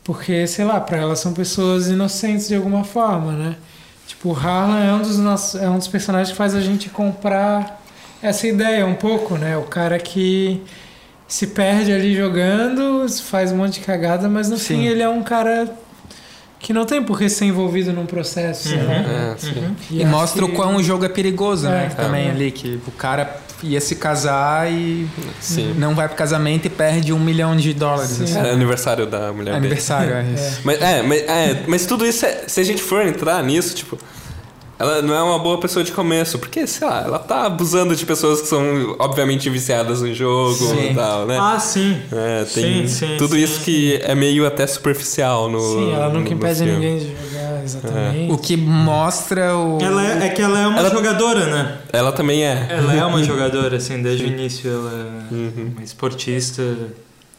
[0.05, 3.57] Porque, sei lá, para ela são pessoas inocentes de alguma forma, né?
[4.11, 6.91] Tipo, o Harlan é um dos nossos, é um dos personagens que faz a gente
[6.91, 7.81] comprar
[8.21, 9.57] essa ideia um pouco, né?
[9.57, 10.61] O cara que
[11.29, 14.65] se perde ali jogando, faz um monte de cagada, mas no sim.
[14.65, 15.73] fim ele é um cara
[16.59, 18.83] que não tem por que ser envolvido num processo, uhum.
[18.85, 19.37] né?
[19.41, 19.77] É, uhum.
[19.93, 20.51] E, e mostra que...
[20.51, 21.85] o quão o jogo é perigoso, né?
[21.85, 21.95] é, né?
[21.95, 22.31] Também é.
[22.33, 25.09] ali, que o cara ia se casar e
[25.41, 25.75] Sim.
[25.79, 28.21] não vai pro casamento e perde um milhão de dólares.
[28.21, 28.39] Assim.
[28.39, 30.29] É aniversário da mulher Aniversário, dele.
[30.31, 30.61] é isso.
[30.65, 33.99] Mas, é, mas, é, mas tudo isso, é, se a gente for entrar nisso, tipo...
[34.79, 38.07] Ela não é uma boa pessoa de começo, porque, sei lá, ela tá abusando de
[38.07, 40.93] pessoas que são, obviamente, viciadas no jogo sim.
[40.93, 41.37] e tal, né?
[41.39, 42.01] Ah, sim.
[42.11, 45.61] É, tem sim, sim, tudo isso que é meio até superficial no.
[45.61, 47.15] Sim, ela nunca impede ninguém de
[47.63, 48.31] exatamente.
[48.31, 48.33] É.
[48.33, 49.79] O que mostra o.
[49.81, 51.79] Ela é, é que ela é uma ela, jogadora, né?
[51.93, 52.67] Ela também é.
[52.71, 54.71] Ela é uma jogadora, assim, desde o início.
[54.71, 55.73] Ela é uhum.
[55.77, 56.63] uma esportista.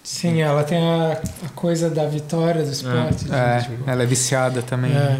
[0.03, 3.25] Sim, ela tem a, a coisa da vitória do esporte.
[3.27, 3.67] É, né?
[3.69, 3.89] tipo...
[3.89, 4.91] ela é viciada também.
[4.91, 5.19] É.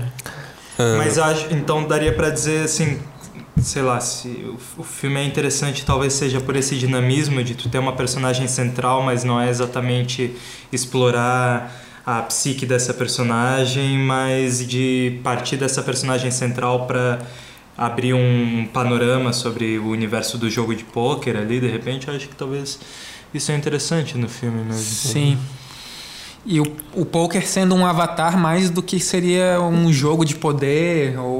[0.77, 0.95] Ah.
[0.97, 2.99] Mas acho, então daria para dizer assim,
[3.61, 7.69] sei lá, se o, o, filme é interessante, talvez seja por esse dinamismo de tu
[7.69, 10.35] ter uma personagem central, mas não é exatamente
[10.71, 11.71] explorar
[12.19, 17.19] a psique dessa personagem, mas de partir dessa personagem central para
[17.77, 22.35] abrir um panorama sobre o universo do jogo de pôquer ali, de repente, acho que
[22.35, 22.79] talvez
[23.33, 24.81] isso é interessante no filme mesmo.
[24.81, 25.37] Sim.
[26.45, 31.17] E o, o poker sendo um avatar mais do que seria um jogo de poder
[31.19, 31.39] ou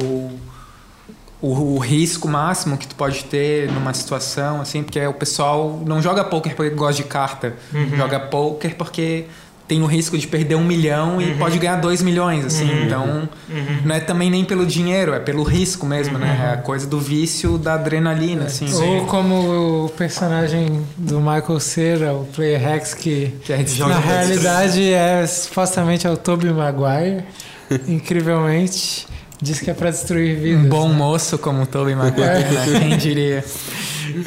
[1.41, 6.01] o, o, risco máximo que tu pode ter numa situação, assim, porque o pessoal não
[6.01, 7.97] joga poker porque gosta de carta, uhum.
[7.97, 9.25] joga poker porque
[9.71, 11.21] tem o risco de perder um milhão uhum.
[11.21, 12.69] e pode ganhar dois milhões, assim.
[12.69, 12.83] Uhum.
[12.83, 13.77] Então, uhum.
[13.85, 16.27] não é também nem pelo dinheiro, é pelo risco mesmo, né?
[16.27, 16.45] Uhum.
[16.45, 18.45] É a coisa do vício da adrenalina, é.
[18.47, 18.69] assim.
[18.73, 25.25] Ou como o personagem do Michael Cera, o Player Hex, que, que na realidade é
[25.25, 27.23] supostamente é o Tobey Maguire,
[27.87, 29.07] incrivelmente.
[29.41, 30.65] Diz que é para destruir vidas.
[30.65, 30.95] Um bom né?
[30.95, 32.65] moço como o Tobey Maguire, né?
[32.77, 33.45] Quem diria?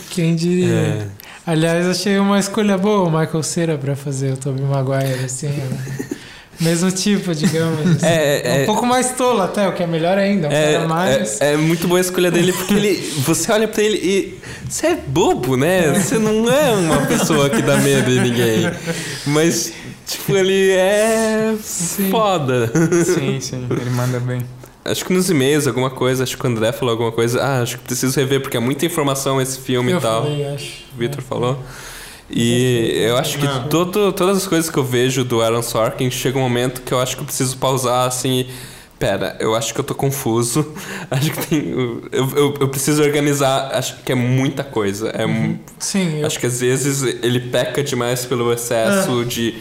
[0.08, 0.74] Quem diria?
[0.74, 1.23] É.
[1.46, 6.16] Aliás, achei uma escolha boa o Michael Cera para fazer o Tobey Maguire, assim, né?
[6.60, 7.96] Mesmo tipo, digamos.
[7.96, 8.06] Assim.
[8.06, 10.48] É, é, um pouco mais tolo até, o que é melhor ainda.
[10.48, 11.40] Um é, mais...
[11.40, 14.40] é, é, muito boa a escolha dele, porque ele, você olha pra ele e.
[14.68, 15.92] Você é bobo, né?
[15.92, 18.70] Você não é uma pessoa que dá medo em ninguém.
[19.26, 19.72] Mas,
[20.06, 22.08] tipo, ele é sim.
[22.10, 22.70] foda.
[23.04, 24.40] Sim, sim, ele manda bem.
[24.84, 27.40] Acho que nos e-mails, alguma coisa, acho que o André falou alguma coisa.
[27.42, 30.22] Ah, acho que preciso rever, porque é muita informação esse filme Eu e tal.
[30.24, 30.84] Falei, acho.
[30.94, 31.22] O Vitor é.
[31.22, 31.58] falou.
[32.30, 36.38] E eu acho que todo, todas as coisas que eu vejo do Aaron Sorkin chega
[36.38, 38.40] um momento que eu acho que eu preciso pausar assim.
[38.40, 40.72] e, Pera, eu acho que eu tô confuso.
[41.10, 41.68] Acho que tem.
[41.70, 43.70] Eu, eu, eu preciso organizar.
[43.74, 45.08] Acho que é muita coisa.
[45.10, 49.56] É, mu- Sim, eu, Acho que às vezes ele peca demais pelo excesso de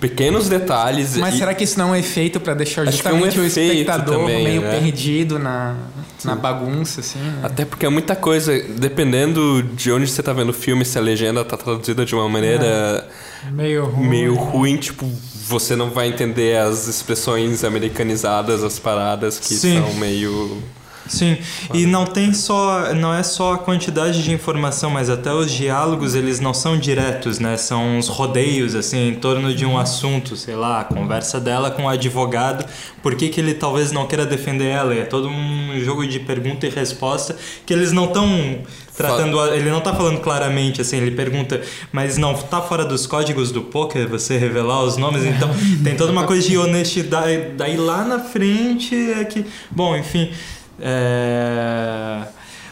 [0.00, 1.16] pequenos detalhes.
[1.16, 3.40] Mas e- será que isso não é feito pra deixar Acho que é um justamente
[3.40, 4.70] o espectador também, meio né?
[4.80, 5.76] perdido na,
[6.24, 7.18] na bagunça, assim?
[7.18, 7.40] né?
[7.42, 8.52] Até porque é muita coisa.
[8.78, 12.28] Dependendo de onde você tá vendo o filme, se a legenda tá traduzida de uma
[12.28, 13.08] maneira
[13.52, 14.08] meio ruim.
[14.08, 15.06] meio ruim, tipo,
[15.46, 19.80] você não vai entender as expressões americanizadas, as paradas que Sim.
[19.80, 20.62] são meio.
[21.08, 21.38] Sim,
[21.72, 26.14] e não tem só, não é só a quantidade de informação, mas até os diálogos
[26.14, 27.56] eles não são diretos, né?
[27.56, 31.84] São uns rodeios assim em torno de um assunto, sei lá, a conversa dela com
[31.84, 32.64] o advogado,
[33.02, 34.94] por que, que ele talvez não queira defender ela?
[34.94, 38.58] É todo um jogo de pergunta e resposta que eles não estão
[38.98, 41.60] tratando, ele não tá falando claramente assim, ele pergunta,
[41.92, 45.48] mas não tá fora dos códigos do poker você revelar os nomes, então
[45.84, 50.32] tem toda uma coisa de honestidade, daí lá na frente é que, bom, enfim,
[50.80, 52.26] é,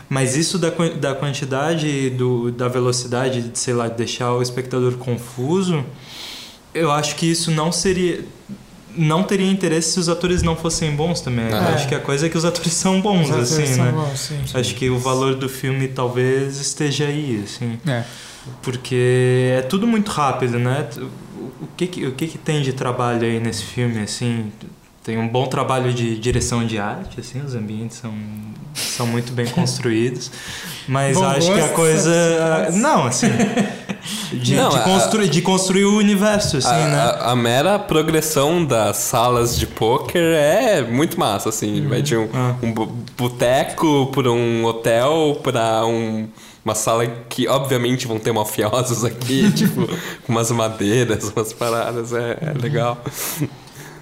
[0.09, 4.95] Mas isso da, da quantidade, do, da velocidade, de, sei lá, de deixar o espectador
[4.95, 5.85] confuso,
[6.75, 8.25] eu acho que isso não seria.
[8.99, 11.53] Não teria interesse se os atores não fossem bons também.
[11.53, 11.75] Ah.
[11.75, 13.93] acho que a coisa é que os atores são bons, Os atores assim, são né?
[13.93, 14.39] bons, sim.
[14.55, 17.79] Acho que o valor do filme talvez esteja aí, assim.
[17.87, 18.05] É.
[18.63, 20.89] Porque é tudo muito rápido, né?
[20.97, 21.27] O
[21.59, 24.51] o que, que- o que, que tem de trabalho aí nesse filme, assim?
[25.07, 28.13] Tem um bom trabalho de direção de arte, assim, os ambientes são,
[28.75, 30.33] são muito bem construídos.
[30.89, 32.71] Mas Bom acho que a coisa.
[32.73, 33.29] Não, assim.
[34.33, 36.97] De, Não, de a- construir, de construir o universo, assim, a, né?
[36.99, 41.87] a- a mera progressão das salas de poker é muito massa, assim.
[41.87, 42.57] Vai de um, Ah.
[42.61, 42.73] um
[43.17, 46.29] boteco por um hotel pra um-
[46.65, 49.87] uma sala que, obviamente, vão ter mafiosos aqui, tipo,
[50.25, 52.13] com umas madeiras, umas paradas.
[52.13, 52.99] É, é legal.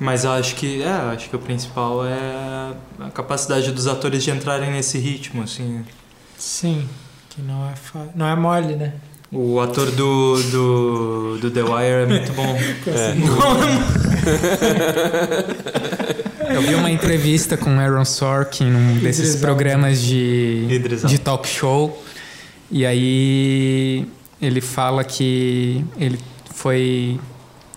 [0.04, 4.30] Mas eu acho que, é, acho que o principal é a capacidade dos atores de
[4.30, 5.82] entrarem nesse ritmo, assim.
[6.36, 6.86] Sim,
[7.30, 8.08] que não é, fa...
[8.14, 8.92] não é mole, né?
[9.32, 12.44] O ator do, do, do The Wire é muito bom.
[16.52, 21.48] Eu vi uma entrevista com Aaron Sorkin num desses Idris programas de, Idris de talk
[21.48, 22.04] show.
[22.70, 24.06] E aí
[24.40, 26.18] ele fala que ele
[26.52, 27.18] foi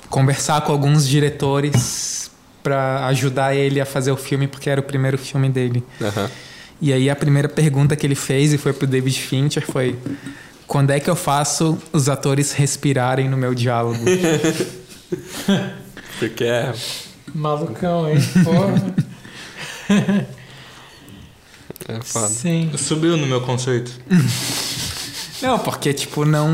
[0.10, 2.32] conversar com alguns diretores
[2.64, 5.84] para ajudar ele a fazer o filme, porque era o primeiro filme dele.
[6.02, 6.30] Aham.
[6.80, 9.98] E aí a primeira pergunta que ele fez e foi pro David Fincher foi:
[10.68, 14.00] quando é que eu faço os atores respirarem no meu diálogo?
[16.20, 16.74] Porque é.
[17.34, 18.18] Malucão, hein?
[18.44, 20.28] Porra.
[21.88, 22.28] É foda.
[22.28, 22.72] Sim.
[22.78, 23.92] Subiu no meu conceito.
[25.42, 26.50] Não, porque, tipo, não.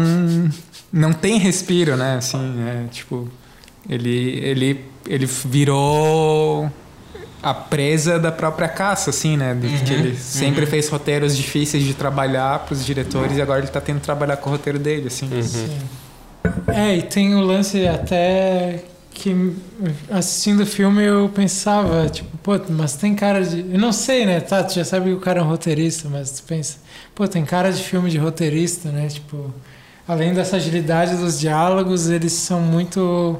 [0.91, 2.17] Não tem respiro, né?
[2.17, 2.37] Assim,
[2.67, 3.29] é, tipo.
[3.89, 6.71] Ele, ele, ele virou
[7.41, 9.53] a presa da própria caça, assim, né?
[9.53, 13.81] De que ele sempre fez roteiros difíceis de trabalhar pros diretores e agora ele tá
[13.81, 15.29] tendo que trabalhar com o roteiro dele, assim.
[15.41, 15.77] Sim.
[16.67, 19.53] É, e tem o lance até que
[20.09, 23.59] assistindo o filme eu pensava, tipo, pô, mas tem cara de.
[23.59, 24.39] Eu não sei, né?
[24.39, 26.77] Tá, tu já sabe que o cara é um roteirista, mas tu pensa,
[27.13, 29.07] pô, tem cara de filme de roteirista, né?
[29.07, 29.53] Tipo,
[30.07, 33.39] além dessa agilidade dos diálogos, eles são muito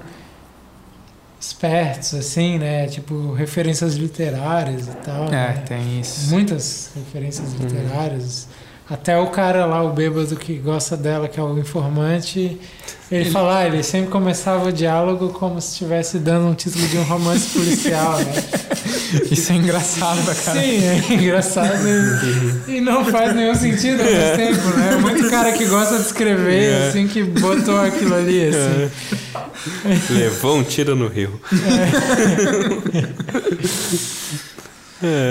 [1.45, 2.87] espertos, assim, né?
[2.87, 5.25] Tipo, referências literárias e tal.
[5.25, 5.63] É, né?
[5.67, 6.29] tem isso.
[6.29, 8.47] Muitas referências literárias.
[8.89, 12.59] Até o cara lá, o bêbado que gosta dela, que é o informante,
[13.11, 16.97] ele, fala, ah, ele sempre começava o diálogo como se estivesse dando um título de
[16.97, 18.33] um romance policial, né?
[19.31, 20.59] Isso é engraçado pra cara.
[20.59, 21.83] Sim, é engraçado
[22.67, 24.95] e, e não faz nenhum sentido ao mesmo tempo, né?
[25.01, 28.89] Muito cara que gosta de escrever, assim, que botou aquilo ali, assim.
[30.11, 31.39] Levou um tiro no rio.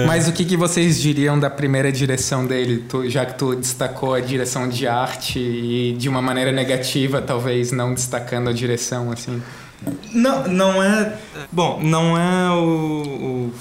[0.07, 4.13] Mas o que, que vocês diriam da primeira direção dele, Tu- já que tu destacou
[4.15, 9.41] a direção de arte e de uma maneira negativa, talvez não destacando a direção, assim?
[10.13, 11.15] Não, não é.
[11.51, 12.63] Bom, não é o,
[13.51, 13.53] o,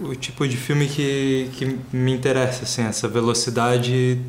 [0.00, 4.20] o tipo de filme que, que me interessa, assim, essa velocidade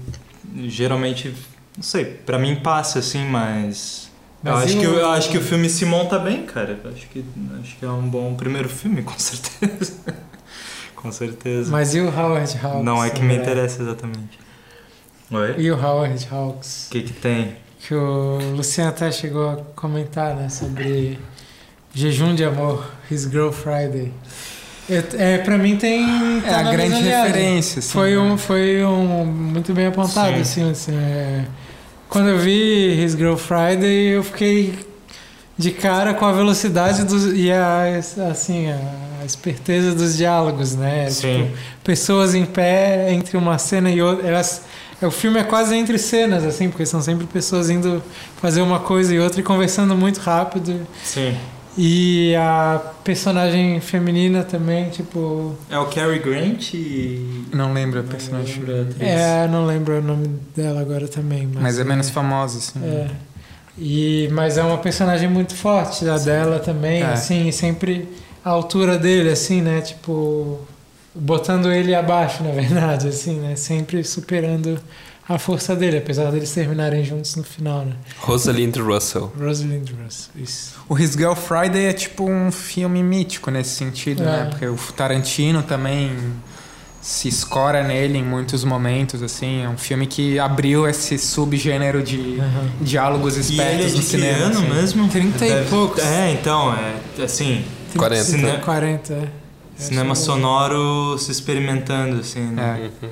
[0.65, 1.34] geralmente,
[1.75, 4.08] não sei, pra mim passa, assim, mas.
[4.43, 6.80] Eu acho, que, o- eu acho que o filme se monta bem, cara.
[6.84, 7.25] Eu Acho que,
[7.62, 9.93] acho que é um bom primeiro filme, com certeza.
[10.95, 11.71] com certeza.
[11.71, 12.84] Mas e o Howard Hawks?
[12.86, 14.39] não é que me interessa exatamente.
[15.32, 15.56] Oi?
[15.58, 16.88] E o Howard Hawks?
[16.88, 17.56] O que, que tem?
[17.80, 20.49] Que o Luciano até chegou a comentar, né?
[20.49, 21.19] Sobre
[21.93, 24.13] Jejum de Amor, His Girl Friday.
[24.89, 26.39] É, pra mim tem...
[26.45, 27.89] É tá a na grande referência, assim.
[27.91, 30.41] Foi um, foi um muito bem apontado, Sim.
[30.41, 31.43] assim, assim, é,
[32.08, 34.73] quando eu vi His Girl Friday, eu fiquei
[35.58, 38.00] de cara com a velocidade dos, e a,
[38.32, 38.67] assim,
[39.21, 41.10] a esperteza dos diálogos, né?
[41.10, 41.43] Sim.
[41.45, 44.28] Tipo, pessoas em pé entre uma cena e outra.
[44.28, 44.62] Elas,
[45.02, 48.04] o filme é quase entre cenas, assim, porque são sempre pessoas indo
[48.39, 50.88] fazer uma coisa e outra e conversando muito rápido.
[51.04, 51.36] Sim.
[51.77, 55.55] E a personagem feminina também, tipo.
[55.69, 57.45] É o Cary Grant e.
[57.53, 58.55] Não lembro a Não personagem.
[58.59, 59.01] lembro a atriz.
[59.07, 61.45] É, não lembro o nome dela agora também.
[61.53, 62.79] Mas, Mas é menos famosa, assim.
[62.83, 63.07] É.
[63.77, 67.13] E, mas é uma personagem muito forte, a dela também, É.
[67.13, 68.07] assim, sempre
[68.43, 69.81] a altura dele, assim, né?
[69.81, 70.59] Tipo,
[71.13, 73.55] botando ele abaixo, na verdade, assim, né?
[73.55, 74.79] Sempre superando
[75.29, 77.93] a força dele, apesar deles terminarem juntos no final, né?
[78.19, 79.31] Rosalind Russell.
[79.39, 80.75] Rosalind Russell, isso.
[80.87, 84.25] O His Girl Friday é tipo um filme mítico nesse sentido, É.
[84.25, 84.47] né?
[84.49, 86.11] Porque o Tarantino também
[87.01, 89.63] se escora nele em muitos momentos, assim.
[89.63, 92.69] É um filme que abriu esse subgênero de Aham.
[92.81, 94.37] diálogos E ele espertos é de no que cinema.
[94.45, 94.69] ano assim.
[94.73, 95.07] mesmo?
[95.09, 96.03] 30 e poucos.
[96.03, 97.63] É, então, é assim,
[97.95, 98.23] 40.
[98.23, 99.27] Cine- 40, é.
[99.77, 102.89] cinema que- sonoro se experimentando, assim, né?
[103.01, 103.07] É.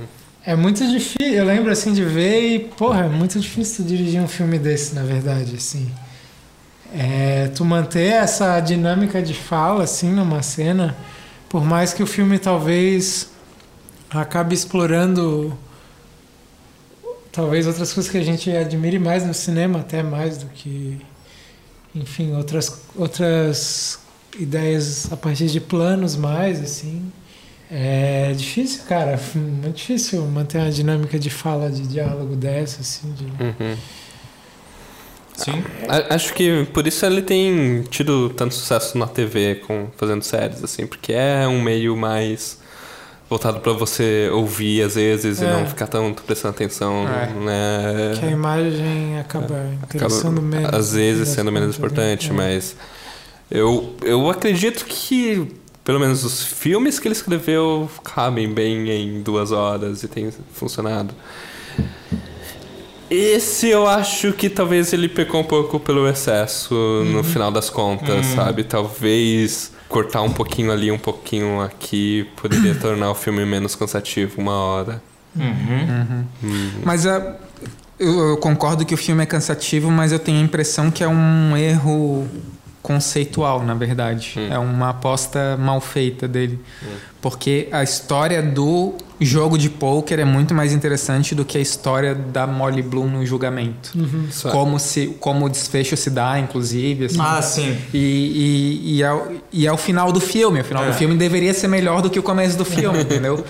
[0.47, 4.27] É muito difícil, eu lembro assim de ver e, porra, é muito difícil dirigir um
[4.27, 5.91] filme desse, na verdade, assim.
[6.93, 10.95] É, tu manter essa dinâmica de fala, assim, numa cena,
[11.49, 13.31] por mais que o filme talvez
[14.11, 15.57] acabe explorando
[17.31, 21.01] talvez outras coisas que a gente admire mais no cinema, até mais do que,
[21.95, 23.97] enfim, outras, outras
[24.39, 27.11] ideias a partir de planos mais, assim.
[27.71, 29.19] É difícil, cara.
[29.35, 33.11] Muito difícil manter uma dinâmica de fala, de diálogo dessa, assim.
[33.13, 33.23] De...
[33.25, 33.75] Uhum.
[35.35, 35.63] Sim.
[35.87, 40.63] A- Acho que por isso ele tem tido tanto sucesso na TV com fazendo séries
[40.63, 42.59] assim, porque é um meio mais
[43.29, 45.51] voltado pra você ouvir às vezes e É.
[45.51, 47.27] não ficar tanto prestando atenção, É.
[47.33, 48.13] né?
[48.19, 50.73] Que a imagem acaba Acaba, interessando menos.
[50.73, 51.75] às vezes fim sendo menos né?
[51.77, 52.33] importante, É.
[52.33, 52.75] mas
[53.51, 55.51] eu eu acredito que
[55.85, 61.13] pelo menos os filmes que ele escreveu cabem bem em duas horas e tem funcionado.
[63.09, 66.73] Esse eu acho que talvez ele pecou um pouco pelo excesso
[67.11, 68.63] no final das contas, sabe?
[68.63, 74.53] Talvez cortar um pouquinho ali, um pouquinho aqui poderia tornar o filme menos cansativo uma
[74.55, 75.01] hora.
[75.35, 76.25] Uhum.
[76.43, 76.71] Hum.
[76.83, 77.35] Mas a-
[77.99, 81.07] eu, eu concordo que o filme é cansativo, mas eu tenho a impressão que é
[81.07, 82.27] um erro
[82.85, 84.33] conceitual, na verdade.
[84.37, 84.47] Hum.
[84.51, 86.59] É uma aposta mal feita dele.
[87.21, 92.13] Porque a história do jogo de pôquer é muito mais interessante do que a história
[92.13, 93.91] da Molly Bloom no julgamento.
[93.95, 94.27] Uhum.
[94.51, 97.05] Como, se, como o desfecho se dá, inclusive.
[97.05, 97.17] assim.
[97.19, 97.75] Ah, sim.
[97.93, 97.97] E,
[98.83, 100.61] e, e, é, o- e é o final do filme.
[100.61, 100.87] O final É.
[100.89, 103.43] do filme deveria ser melhor do que o começo do filme, entendeu?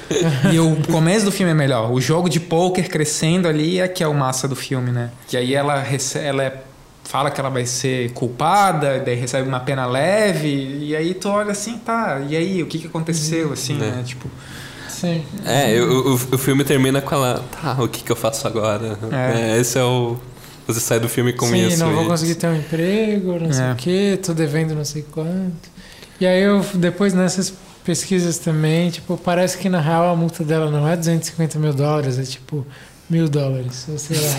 [0.54, 1.92] E o começo do filme é melhor.
[1.92, 5.10] O jogo de pôquer crescendo ali é que é o massa do filme, né?
[5.28, 6.62] Que aí ela, rece- ela é-
[7.06, 10.50] fala que ela vai ser culpada, daí recebe uma pena leve,
[10.82, 13.80] e aí tu olha assim, tá, e aí, o que, que aconteceu, assim, É.
[13.92, 14.04] né?
[14.06, 14.28] Tipo,
[14.90, 15.24] Sim.
[15.46, 18.98] É, o, o, o filme termina com ela, tá, o que, que eu faço agora?
[19.12, 19.56] É.
[19.56, 20.18] É, esse é o.
[20.68, 21.78] Você sai do filme com Sim, isso.
[21.86, 23.72] não vou e- conseguir ter um emprego, não sei É.
[23.72, 25.70] o quê, tô devendo não sei quanto.
[26.20, 30.72] E aí eu, depois nessas pesquisas também, tipo, parece que na real a multa dela
[30.72, 32.66] não é 250 mil dólares, é tipo
[33.10, 34.36] mil dólares, ou sei lá.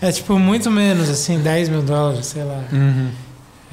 [0.00, 2.64] É tipo muito menos, assim, 10 mil dólares, sei lá.
[2.72, 3.10] uhum.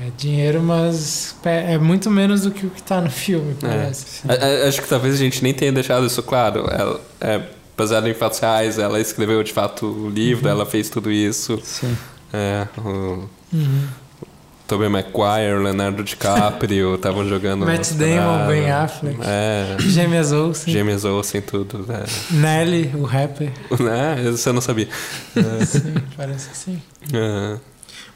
[0.01, 4.21] É dinheiro, mas é muito menos do que o que tá no filme, parece.
[4.29, 6.65] A- a- Acho que talvez a gente nem tenha deixado isso claro.
[6.71, 7.41] Ela, é,
[7.77, 10.51] baseado em fatos reais, ela escreveu de fato o livro, Uhum.
[10.51, 11.60] ela fez tudo isso.
[11.63, 11.97] Sim.
[12.32, 13.88] É, o Uhum.
[14.69, 17.65] Tobey Maguire, Leonardo DiCaprio estavam jogando.
[17.65, 18.47] Matt Damon.
[18.47, 19.17] Ben Affleck.
[19.23, 21.79] É, Gêmeas Olsen, James Olsen, tudo.
[21.88, 22.03] Né?
[22.29, 23.51] Nelly, o rapper.
[23.82, 24.29] né?
[24.32, 24.88] Isso eu não sabia.
[25.36, 26.82] É, Sim, parece que sim.
[27.12, 27.58] é.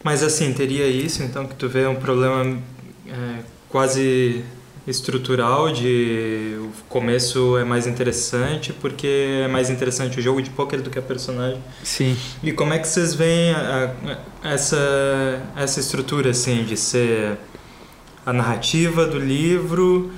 [0.04, 2.60] Mas assim, teria isso, então, que tu vê um problema
[3.08, 3.40] é,
[3.70, 4.44] quase
[4.86, 9.08] estrutural de o começo é mais interessante porque
[9.44, 11.60] é mais interessante o jogo de pôquer do que a personagem.
[11.84, 12.18] Sim.
[12.44, 13.94] E como é que vocês veem a-
[14.44, 17.38] a- essa, essa estrutura, assim, de ser
[18.26, 20.12] a narrativa do livro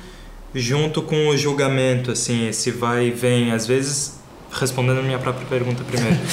[0.53, 4.14] junto com o julgamento, assim, esse vai e vem, às vezes...
[4.59, 6.15] Respondendo a minha própria pergunta primeiro.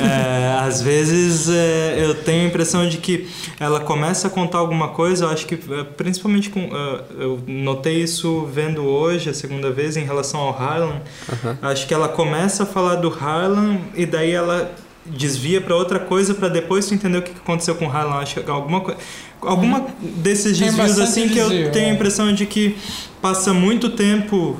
[0.00, 4.88] É, às vezes é, eu tenho a impressão de que ela começa a contar alguma
[4.88, 6.60] coisa, eu acho que é, principalmente com.
[6.60, 11.00] é, eu notei isso vendo hoje, a segunda vez, em relação ao Harlan.
[11.32, 11.58] Aham.
[11.62, 14.72] Acho que ela começa a falar do Harlan e daí ela
[15.04, 18.16] desvia para outra coisa para depois tu entender o que aconteceu com o Harlan.
[18.16, 19.00] Acho que alguma coisa.
[19.40, 21.94] Alguma desses desvios assim que eu tenho a é.
[21.94, 22.76] impressão de que
[23.22, 24.58] passa muito tempo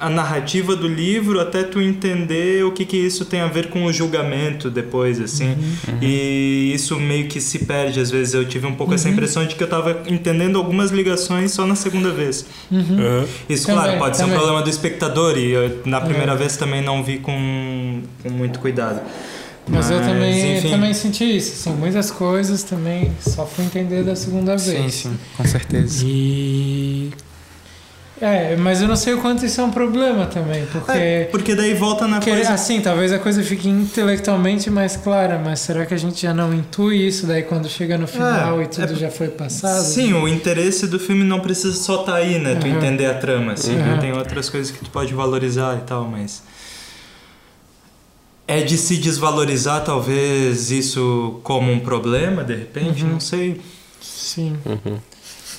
[0.00, 3.84] a narrativa do livro até tu entender o que que isso tem a ver com
[3.84, 5.50] o julgamento depois, assim.
[5.50, 5.98] Uhum.
[6.02, 8.34] E isso meio que se perde às vezes.
[8.34, 11.76] Eu tive um pouco essa impressão de que eu tava entendendo algumas ligações só na
[11.76, 12.44] segunda vez.
[12.70, 13.24] Uhum.
[13.48, 14.38] Isso, Também, claro, pode ser um também.
[14.40, 16.36] problema do espectador e eu, na primeira É.
[16.36, 19.00] vez também não vi com, com muito cuidado.
[19.68, 20.70] Mas, eu também, enfim.
[20.70, 21.54] também senti isso.
[21.62, 24.94] São muitas coisas também, só fui entender da segunda Sim, vez.
[24.94, 26.04] sim, com certeza.
[26.04, 27.10] E.
[28.24, 30.92] É, mas eu não sei o quanto isso é um problema também, porque.
[30.92, 32.52] É, porque daí volta na porque, coisa...
[32.54, 36.54] assim, talvez a coisa fique intelectualmente mais clara, mas será que a gente já não
[36.54, 39.82] intui isso daí quando chega no final É, e tudo é- já foi passado?
[39.82, 42.54] Sim, o interesse do filme não precisa só estar aí, né?
[42.54, 42.76] Tu Uhum.
[42.76, 43.74] entender a trama, assim.
[43.76, 43.98] Uhum.
[43.98, 46.44] Tem outras coisas que tu pode valorizar e tal, mas...
[48.46, 53.02] É de se desvalorizar, talvez, isso como um problema, de repente?
[53.04, 53.12] Uhum.
[53.14, 53.60] Não sei.
[54.00, 54.56] Sim.
[54.66, 54.98] Uhum.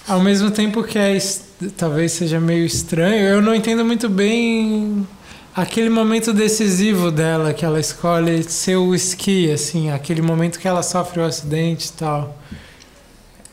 [0.07, 5.07] Ao mesmo tempo que é, es- talvez seja meio estranho, eu não entendo muito bem
[5.55, 10.81] aquele momento decisivo dela, que ela escolhe ser o esqui, assim, aquele momento que ela
[10.83, 12.37] sofre o acidente e tal.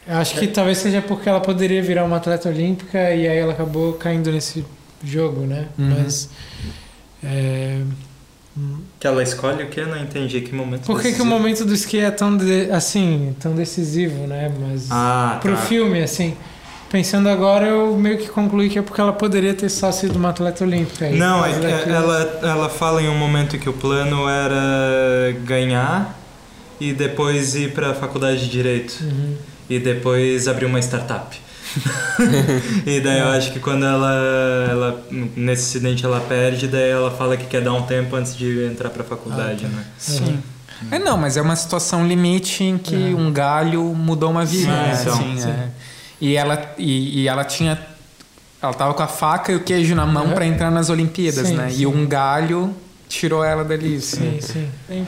[0.06, 3.52] Eu acho que talvez seja porque ela poderia virar uma atleta olímpica e aí ela
[3.52, 4.64] acabou caindo nesse
[5.04, 5.68] jogo, né?
[5.78, 5.94] Uhum.
[6.02, 6.28] Mas.
[7.22, 7.80] é,
[8.98, 9.78] Que ela escolhe o que?
[9.80, 10.82] Eu não entendi que momento.
[10.86, 14.50] por que, que o momento do esqui é tão, de- assim, tão decisivo, né?
[14.60, 14.88] Mas.
[14.90, 15.62] Ah, pro tá.
[15.62, 16.34] filme, assim.
[16.90, 20.30] Pensando agora, eu meio que concluí que é porque ela poderia ter só sido uma
[20.30, 21.08] atleta olímpica.
[21.08, 25.32] E Não, é que daquilo- ela, ela fala em um momento que o plano era
[25.44, 26.18] ganhar
[26.80, 28.98] e depois ir pra faculdade de Direito.
[29.02, 29.36] Uhum.
[29.68, 31.38] E depois abrir uma startup.
[32.84, 35.06] e daí eu acho que quando ela, ela.
[35.36, 38.90] Nesse acidente ela perde, daí ela fala que quer dar um tempo antes de entrar
[38.90, 39.76] pra faculdade, Ah, tá.
[39.76, 39.84] né?
[39.96, 40.42] Sim.
[40.90, 43.14] É, não, mas é uma situação limite em que É.
[43.14, 44.64] um galho mudou uma vida.
[44.64, 44.98] Sim, né?
[45.00, 45.14] então.
[45.14, 45.48] Assim, sim.
[45.48, 45.68] é.
[46.20, 47.78] E, ela, e, e ela tinha.
[48.62, 50.32] Ela tava com a faca e o queijo na mão Uhum.
[50.34, 51.70] pra entrar nas Olimpíadas, Sim, né?
[51.70, 51.82] sim.
[51.82, 52.74] E um galho
[53.08, 53.96] tirou ela dali.
[53.96, 54.38] assim.
[54.40, 55.06] Sim, sim.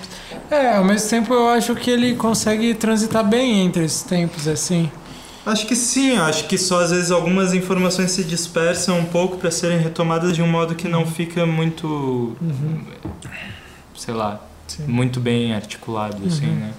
[0.51, 4.91] É, ao mesmo tempo eu acho que ele consegue transitar bem entre esses tempos, assim.
[5.45, 9.51] Acho que sim, acho que só às vezes algumas informações se dispersam um pouco pra
[9.51, 11.87] serem retomadas de um modo que não fica muito.
[12.41, 12.81] Uhum.
[13.97, 14.85] sei lá, Sim.
[14.87, 16.55] muito bem articulado, assim, Uhum.
[16.57, 16.71] né?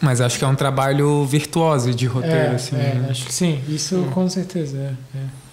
[0.00, 2.76] Mas acho que é um trabalho virtuoso de roteiro, É, assim.
[2.76, 3.08] é, né?
[3.10, 4.96] acho que sim, isso com certeza.
[5.14, 5.48] É, é.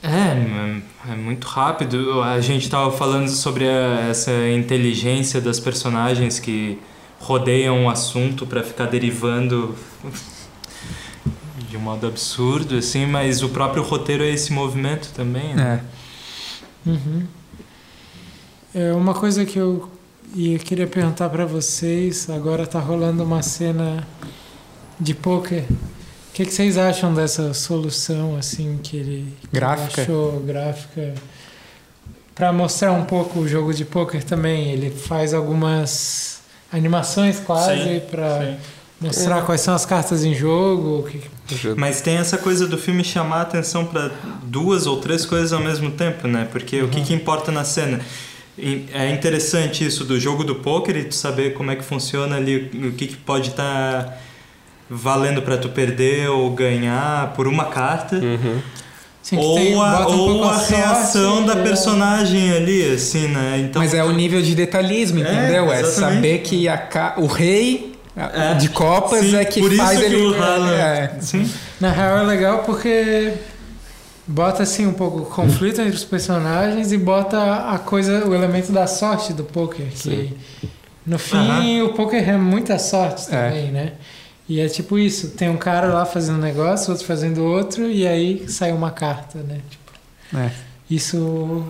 [0.00, 2.22] É, é muito rápido.
[2.22, 6.78] A gente tava falando sobre a- essa inteligência das personagens que
[7.18, 9.74] rodeiam o assunto pra ficar derivando
[11.68, 15.82] de um modo absurdo, assim, mas o próprio roteiro é esse movimento também, né?
[16.86, 16.88] É.
[16.90, 17.26] Uhum.
[18.74, 19.90] É uma coisa que eu
[20.34, 22.28] ia queria perguntar pra vocês.
[22.30, 24.06] Agora tá rolando uma cena
[24.98, 25.64] de poker.
[25.70, 30.02] O que, que vocês acham dessa solução assim que ele, que ele Gráfica?
[30.02, 31.14] achou gráfica?
[32.34, 36.40] Pra mostrar um pouco o jogo de poker também, ele faz algumas
[36.72, 38.56] animações quase sim.
[39.00, 41.08] mostrar quais são as cartas em jogo.
[41.76, 44.10] Mas tem essa coisa do filme chamar a atenção pra
[44.44, 46.46] duas ou três coisas ao mesmo tempo, né?
[46.50, 48.00] Porque o que, que importa na cena?
[48.92, 52.70] É interessante isso do jogo do poker e tu saber como é que funciona ali,
[52.88, 54.18] o que, que pode estar
[54.90, 58.16] valendo pra tu perder ou ganhar por uma carta.
[58.16, 58.60] Uhum.
[59.22, 61.62] Assim, que tem- ou a, um ou pouco a sorte, reação da é.
[61.62, 63.58] personagem ali, assim, né?
[63.68, 65.70] Então, Mas é o nível de detalhismo, É, entendeu?
[65.70, 66.14] É, exatamente.
[66.16, 68.54] saber que a ca- o rei É.
[68.54, 70.16] de copas Sim, é que por isso faz que ele.
[70.16, 71.48] o Haaland- é, Sim.
[71.78, 73.34] Na real é legal porque
[74.28, 78.70] bota assim um pouco o conflito entre os personagens e bota a coisa, o elemento
[78.70, 80.32] da sorte do poker, que Sim.
[81.06, 83.48] no fim o poker é muita sorte É.
[83.48, 83.92] também, né?
[84.46, 88.06] E é tipo isso, tem um cara lá fazendo um negócio, outro fazendo outro e
[88.06, 89.60] aí sai uma carta, né?
[89.68, 90.50] Tipo, é.
[90.90, 91.66] isso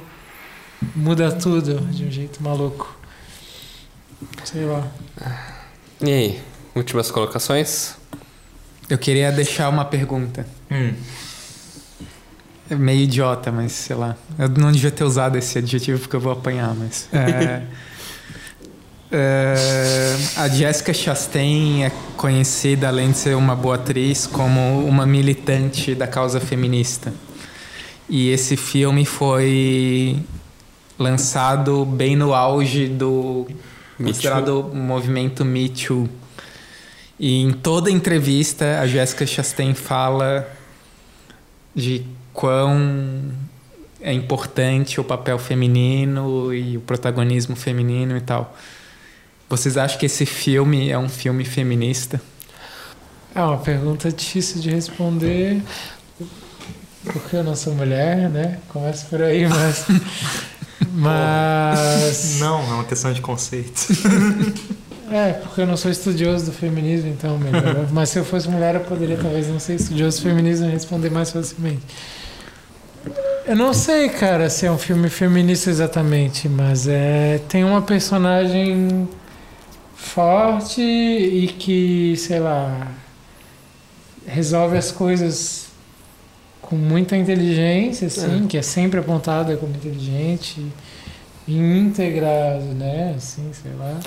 [0.94, 2.96] muda tudo de um jeito maluco.
[4.44, 4.86] Sei lá.
[6.00, 6.40] E aí,
[6.74, 7.94] últimas colocações?
[8.88, 10.46] Eu queria deixar uma pergunta.
[10.70, 10.92] Hum.
[12.70, 14.16] É meio idiota, mas sei lá.
[14.38, 17.08] Eu não devia ter usado esse adjetivo porque eu vou apanhar, mas.
[17.12, 17.62] É,
[19.10, 25.94] é, a Jessica Chastain é conhecida, além de ser uma boa atriz, como uma militante
[25.94, 27.12] da causa feminista.
[28.06, 30.18] E esse filme foi
[30.98, 33.46] lançado bem no auge do
[33.98, 36.08] Me considerado movimento Me Too.
[37.18, 40.46] E em toda entrevista a Jessica Chastain fala
[41.74, 42.04] de
[42.38, 43.32] quão
[44.00, 48.56] é importante o papel feminino e o protagonismo feminino e tal.
[49.48, 52.20] Vocês acham que esse filme é um filme feminista?
[53.34, 55.60] É uma pergunta difícil de responder.
[57.06, 58.60] porque eu não sou mulher, né?
[58.68, 59.86] Começa por aí, mas.
[60.94, 62.38] mas.
[62.38, 63.88] Não, é uma questão de conceito.
[65.10, 67.88] É, porque eu não sou estudioso do feminismo, então melhor.
[67.90, 71.08] Mas se eu fosse mulher, eu poderia talvez não ser estudioso do feminismo e responder
[71.08, 71.80] mais facilmente.
[73.48, 79.08] Eu não sei, cara, se é um filme feminista exatamente, mas é tem uma personagem
[79.96, 82.88] forte e que, sei lá,
[84.26, 85.68] resolve as coisas
[86.60, 90.62] com muita inteligência, assim, que é sempre apontada como inteligente,
[91.48, 93.98] íntegra, né, assim, sei lá.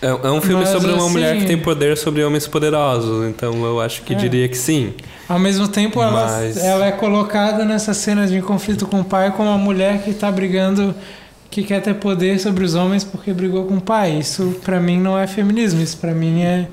[0.00, 3.26] É, é um filme Mas, sobre uma assim- mulher que tem poder sobre homens poderosos,
[3.28, 4.16] então eu acho que É.
[4.16, 4.92] diria que sim.
[5.28, 9.32] Ao mesmo tempo, ela, Mas- ela é colocada nessa cena de conflito com o pai
[9.32, 10.94] como uma mulher que está brigando,
[11.50, 14.18] que quer ter poder sobre os homens porque brigou com o pai.
[14.18, 16.68] Isso pra mim não é feminismo, isso pra mim é,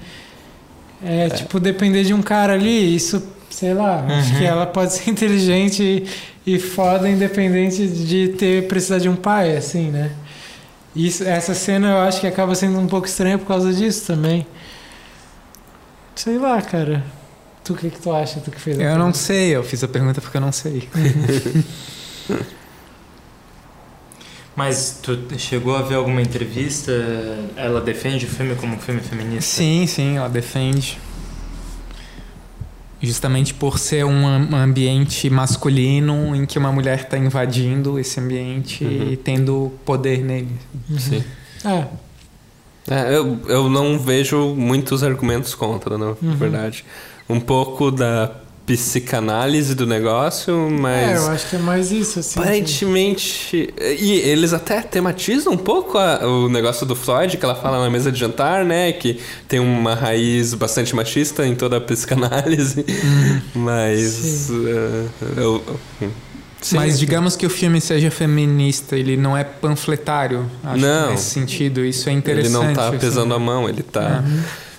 [1.04, 2.96] é, tipo depender de um cara ali.
[2.96, 4.38] Isso, sei lá, acho Uhum.
[4.40, 6.06] que ela pode ser inteligente
[6.46, 10.12] e, e foda independente de ter precisar de um pai, assim, né?
[10.96, 14.48] Isso, essa cena eu acho que acaba sendo um pouco estranha por causa disso também.
[16.16, 17.04] Sei lá, cara.
[17.64, 18.40] Tu o que, que tu acha?
[18.40, 19.18] Tu que fez a Eu não pergunta?
[19.18, 20.88] sei, eu fiz a pergunta porque eu não sei.
[24.56, 26.92] Mas tu chegou a ver alguma entrevista?
[27.58, 29.42] Ela defende o filme como um filme feminista?
[29.58, 30.98] Sim, sim, ela defende.
[33.06, 38.84] Justamente por ser um am- ambiente masculino em que uma mulher está invadindo esse ambiente
[38.84, 39.12] Uhum.
[39.12, 40.50] e tendo poder nele.
[40.98, 41.24] Sim.
[41.64, 41.86] É,
[42.88, 46.36] É, eu, eu não vejo muitos argumentos contra, na Uhum.
[46.36, 46.86] verdade.
[47.28, 48.32] Um pouco da
[48.66, 52.40] psicanálise do negócio, é, eu mas acho que é mais isso, assim.
[52.40, 53.74] aparentemente.
[54.00, 57.90] E eles até tematizam um pouco a- o negócio do Freud, que ela fala na
[57.90, 58.92] mesa de jantar, né?
[58.92, 62.86] Que tem uma raiz bastante machista em toda a psicanálise.
[63.54, 64.50] Mas.
[64.50, 64.64] Uhum.
[64.64, 64.68] Sim.
[64.68, 65.06] eh,
[65.38, 65.64] eu,
[66.02, 66.12] eu-
[66.62, 66.76] sim.
[66.76, 70.50] Mas digamos que o filme seja feminista, ele não é panfletário.
[70.64, 71.12] Acho Não.
[71.12, 72.52] Nesse sentido, isso é ele interessante.
[72.54, 72.98] não tá assim.
[72.98, 74.24] pesando a mão, ele tá.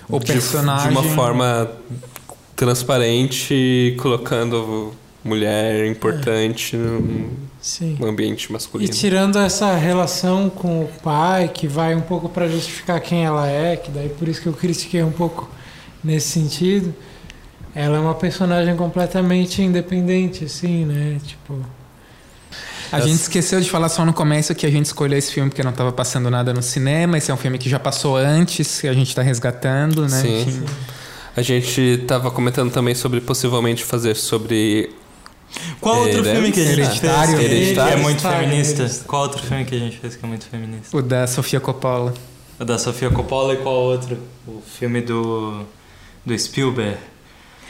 [0.09, 0.89] O de- personagem.
[0.89, 1.69] De, uma forma
[2.57, 4.91] transparente, colocando
[5.23, 7.29] mulher importante num
[7.61, 7.97] Sim.
[8.01, 8.91] ambiente E masculino.
[8.91, 13.75] tirando essa relação com o pai, que vai um pouco pra justificar quem ela é,
[13.75, 15.49] que daí por isso que eu critiquei um pouco
[16.03, 16.93] nesse sentido.
[17.75, 21.19] Ela é uma personagem completamente independente, assim, né?
[21.23, 21.59] Tipo.
[22.91, 25.61] A gente esqueceu de falar só no começo que a gente escolheu esse filme porque
[25.61, 27.17] não estava passando nada no cinema.
[27.17, 30.21] Esse é um filme que já passou antes, que a gente está resgatando, né?
[30.21, 30.41] Sim.
[30.41, 30.65] Enfim.
[31.37, 34.89] A gente tava comentando também sobre possivelmente fazer sobre.
[35.79, 36.41] Qual outro Hereditário?
[36.41, 37.37] filme que a gente Hereditário.
[37.37, 37.99] fez que é Hereditário.
[37.99, 38.81] muito Hereditário, feminista?
[38.81, 39.07] Hereditário.
[39.07, 40.97] Qual outro filme que a gente fez que é muito feminista?
[40.97, 42.15] O da Sofia Coppola.
[42.59, 44.17] O da Sofia Coppola e qual outro?
[44.47, 45.61] O filme do,
[46.25, 46.97] do Spielberg.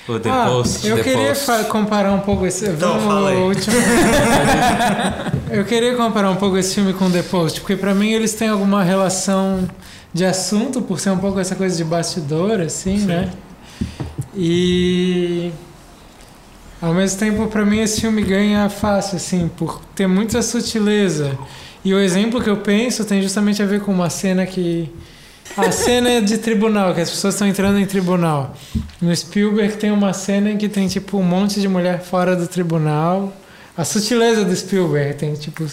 [0.07, 0.87] O The ah, Post.
[0.87, 1.65] eu The queria Post.
[1.65, 2.69] comparar um pouco esse.
[2.69, 3.35] Então, vamos fala aí.
[3.35, 3.75] último.
[5.51, 8.47] eu queria comparar um pouco esse filme com The Post, porque pra mim eles têm
[8.47, 9.67] alguma relação
[10.13, 13.29] de assunto, por ser um pouco essa coisa de bastidor, assim, né?
[14.35, 15.51] E.
[16.79, 21.37] Ao mesmo tempo, pra mim, esse filme ganha fácil, assim, por ter muita sutileza.
[21.83, 24.89] E o exemplo que eu penso tem justamente a ver com uma cena que.
[25.55, 28.55] A cena é de tribunal, que as pessoas estão entrando em tribunal.
[29.01, 32.47] No Spielberg tem uma cena em que tem tipo um monte de mulher fora do
[32.47, 33.33] tribunal.
[33.75, 35.65] A sutileza do Spielberg tem tipo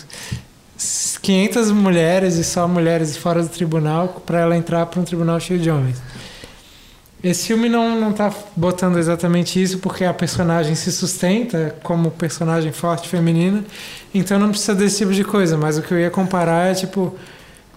[1.20, 5.58] 500 mulheres e só mulheres fora do tribunal para ela entrar para um tribunal cheio
[5.58, 6.00] de homens.
[7.24, 12.70] Esse filme não, não tá botando exatamente isso porque a personagem se sustenta como personagem
[12.70, 13.64] forte feminina,
[14.14, 17.16] então não precisa desse tipo de coisa, mas o que eu ia comparar é tipo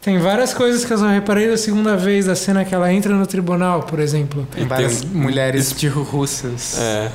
[0.02, 3.14] tem várias coisas que eu só reparei da segunda vez da cena que ela entra
[3.14, 4.48] no tribunal, por exemplo.
[4.52, 6.80] Tem várias tem- mulheres de russas.
[6.80, 7.10] É.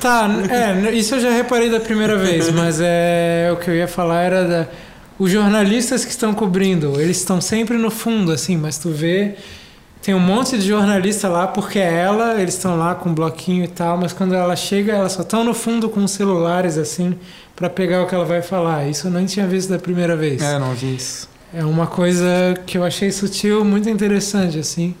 [0.00, 3.88] Tá, é, isso eu já reparei da primeira vez, mas é o que eu ia
[3.88, 4.68] falar era da
[5.18, 9.34] os jornalistas que estão cobrindo, eles estão sempre no fundo assim, mas tu vê
[10.06, 13.64] tem um monte de jornalista lá porque é ela, eles estão lá com um bloquinho
[13.64, 17.18] e tal, mas quando ela chega, elas só estão no fundo com os celulares assim
[17.56, 18.86] para pegar o que ela vai falar.
[18.88, 20.40] Isso eu não tinha visto da primeira vez.
[20.40, 21.28] É, não vi isso.
[21.52, 22.28] É uma coisa
[22.64, 24.94] que eu achei sutil, muito interessante, assim.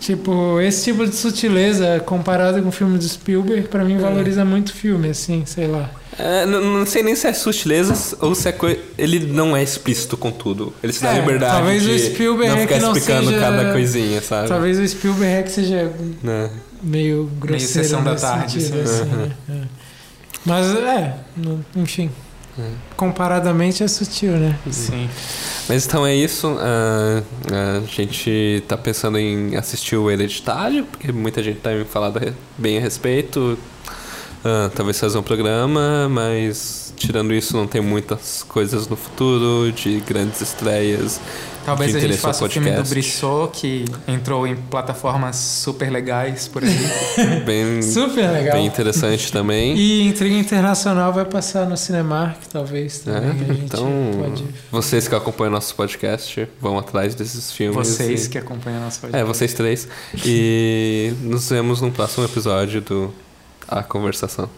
[0.00, 4.70] Tipo, esse tipo de sutileza, comparado com o filme do Spielberg, pra mim valoriza muito
[4.70, 5.90] o filme, assim, sei lá.
[6.18, 8.80] É, não, não sei nem se é sutileza ou se é coisa.
[8.96, 10.72] Ele não é explícito com tudo.
[10.82, 13.40] Ele se dá É, liberdade talvez o de Spielberg não é ficar não explicando seja-
[13.40, 14.48] cada coisinha, sabe?
[14.48, 15.92] Talvez o Spielberg é seja
[16.22, 16.50] Né?
[16.82, 19.02] meio grosseiro Sessão da Tarde, sentido, assim.
[19.02, 19.30] assim, né?
[19.50, 19.60] É.
[20.44, 21.14] Mas, é,
[21.74, 22.10] enfim,
[22.58, 22.62] É.
[22.96, 24.56] comparadamente é sutil, né?
[24.70, 25.10] Sim.
[25.68, 26.56] Mas então é isso.
[26.60, 27.22] ah,
[27.82, 32.78] a gente tá pensando em assistir o Hereditário, porque muita gente tá me falando bem
[32.78, 33.58] a respeito.
[34.48, 39.98] Ah, talvez fazer um programa, mas tirando isso não tem muitas coisas no futuro de
[40.00, 41.20] grandes estreias.
[41.64, 42.84] Talvez a gente faça o filme do.
[42.84, 46.70] Brissot, que entrou em plataformas super legais por aí.
[47.44, 48.54] Bem, Super legal.
[48.56, 49.76] bem interessante também.
[49.76, 53.30] E Intriga Internacional vai passar no Cinemark, talvez É, também.
[53.30, 54.44] a gente então, pode.
[54.70, 57.74] vocês que acompanham nosso podcast, vão atrás desses filmes.
[57.88, 59.26] Vocês e- que acompanham nosso É, podcast.
[59.26, 59.88] vocês três.
[60.24, 63.12] E nos vemos no próximo episódio do
[63.68, 64.48] A Conversação.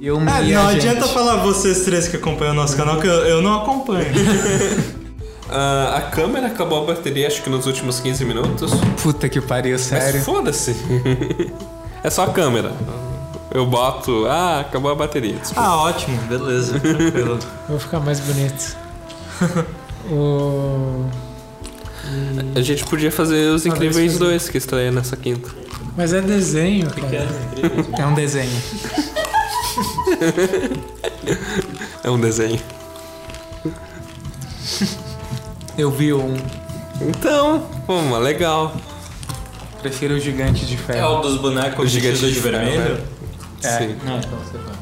[0.00, 0.88] Eu me Ah, e não a gente.
[0.88, 4.06] adianta falar vocês três que acompanham o nosso canal, que eu, eu não acompanho.
[5.54, 8.72] Ah, a câmera acabou a bateria, acho que nos últimos 15 minutos.
[9.02, 10.14] Puta que pariu, sério.
[10.14, 10.74] Mas foda-se.
[12.02, 12.72] é só a câmera.
[13.54, 14.26] Eu boto.
[14.26, 15.34] Ah, acabou a bateria.
[15.36, 15.60] Desculpa.
[15.60, 17.38] ah, ótimo, beleza, tranquilo.
[17.68, 18.76] Vou ficar mais bonito.
[20.10, 21.04] o...
[22.56, 24.24] A gente podia fazer Os Talvez Incríveis fazer.
[24.24, 25.48] 2, que estreia nessa quinta.
[25.96, 27.28] Mas é desenho, cara.
[27.98, 28.50] É um desenho.
[32.04, 32.60] É um desenho.
[35.78, 36.36] Eu vi um.
[37.00, 38.74] Então, mas legal.
[39.80, 41.18] Prefiro o gigante de É ferro.
[41.18, 43.02] o dos bonecos O gigante de de ferro, vermelho?
[43.64, 43.78] É.
[43.78, 43.96] Sim.
[44.04, 44.72] Não, então você tá.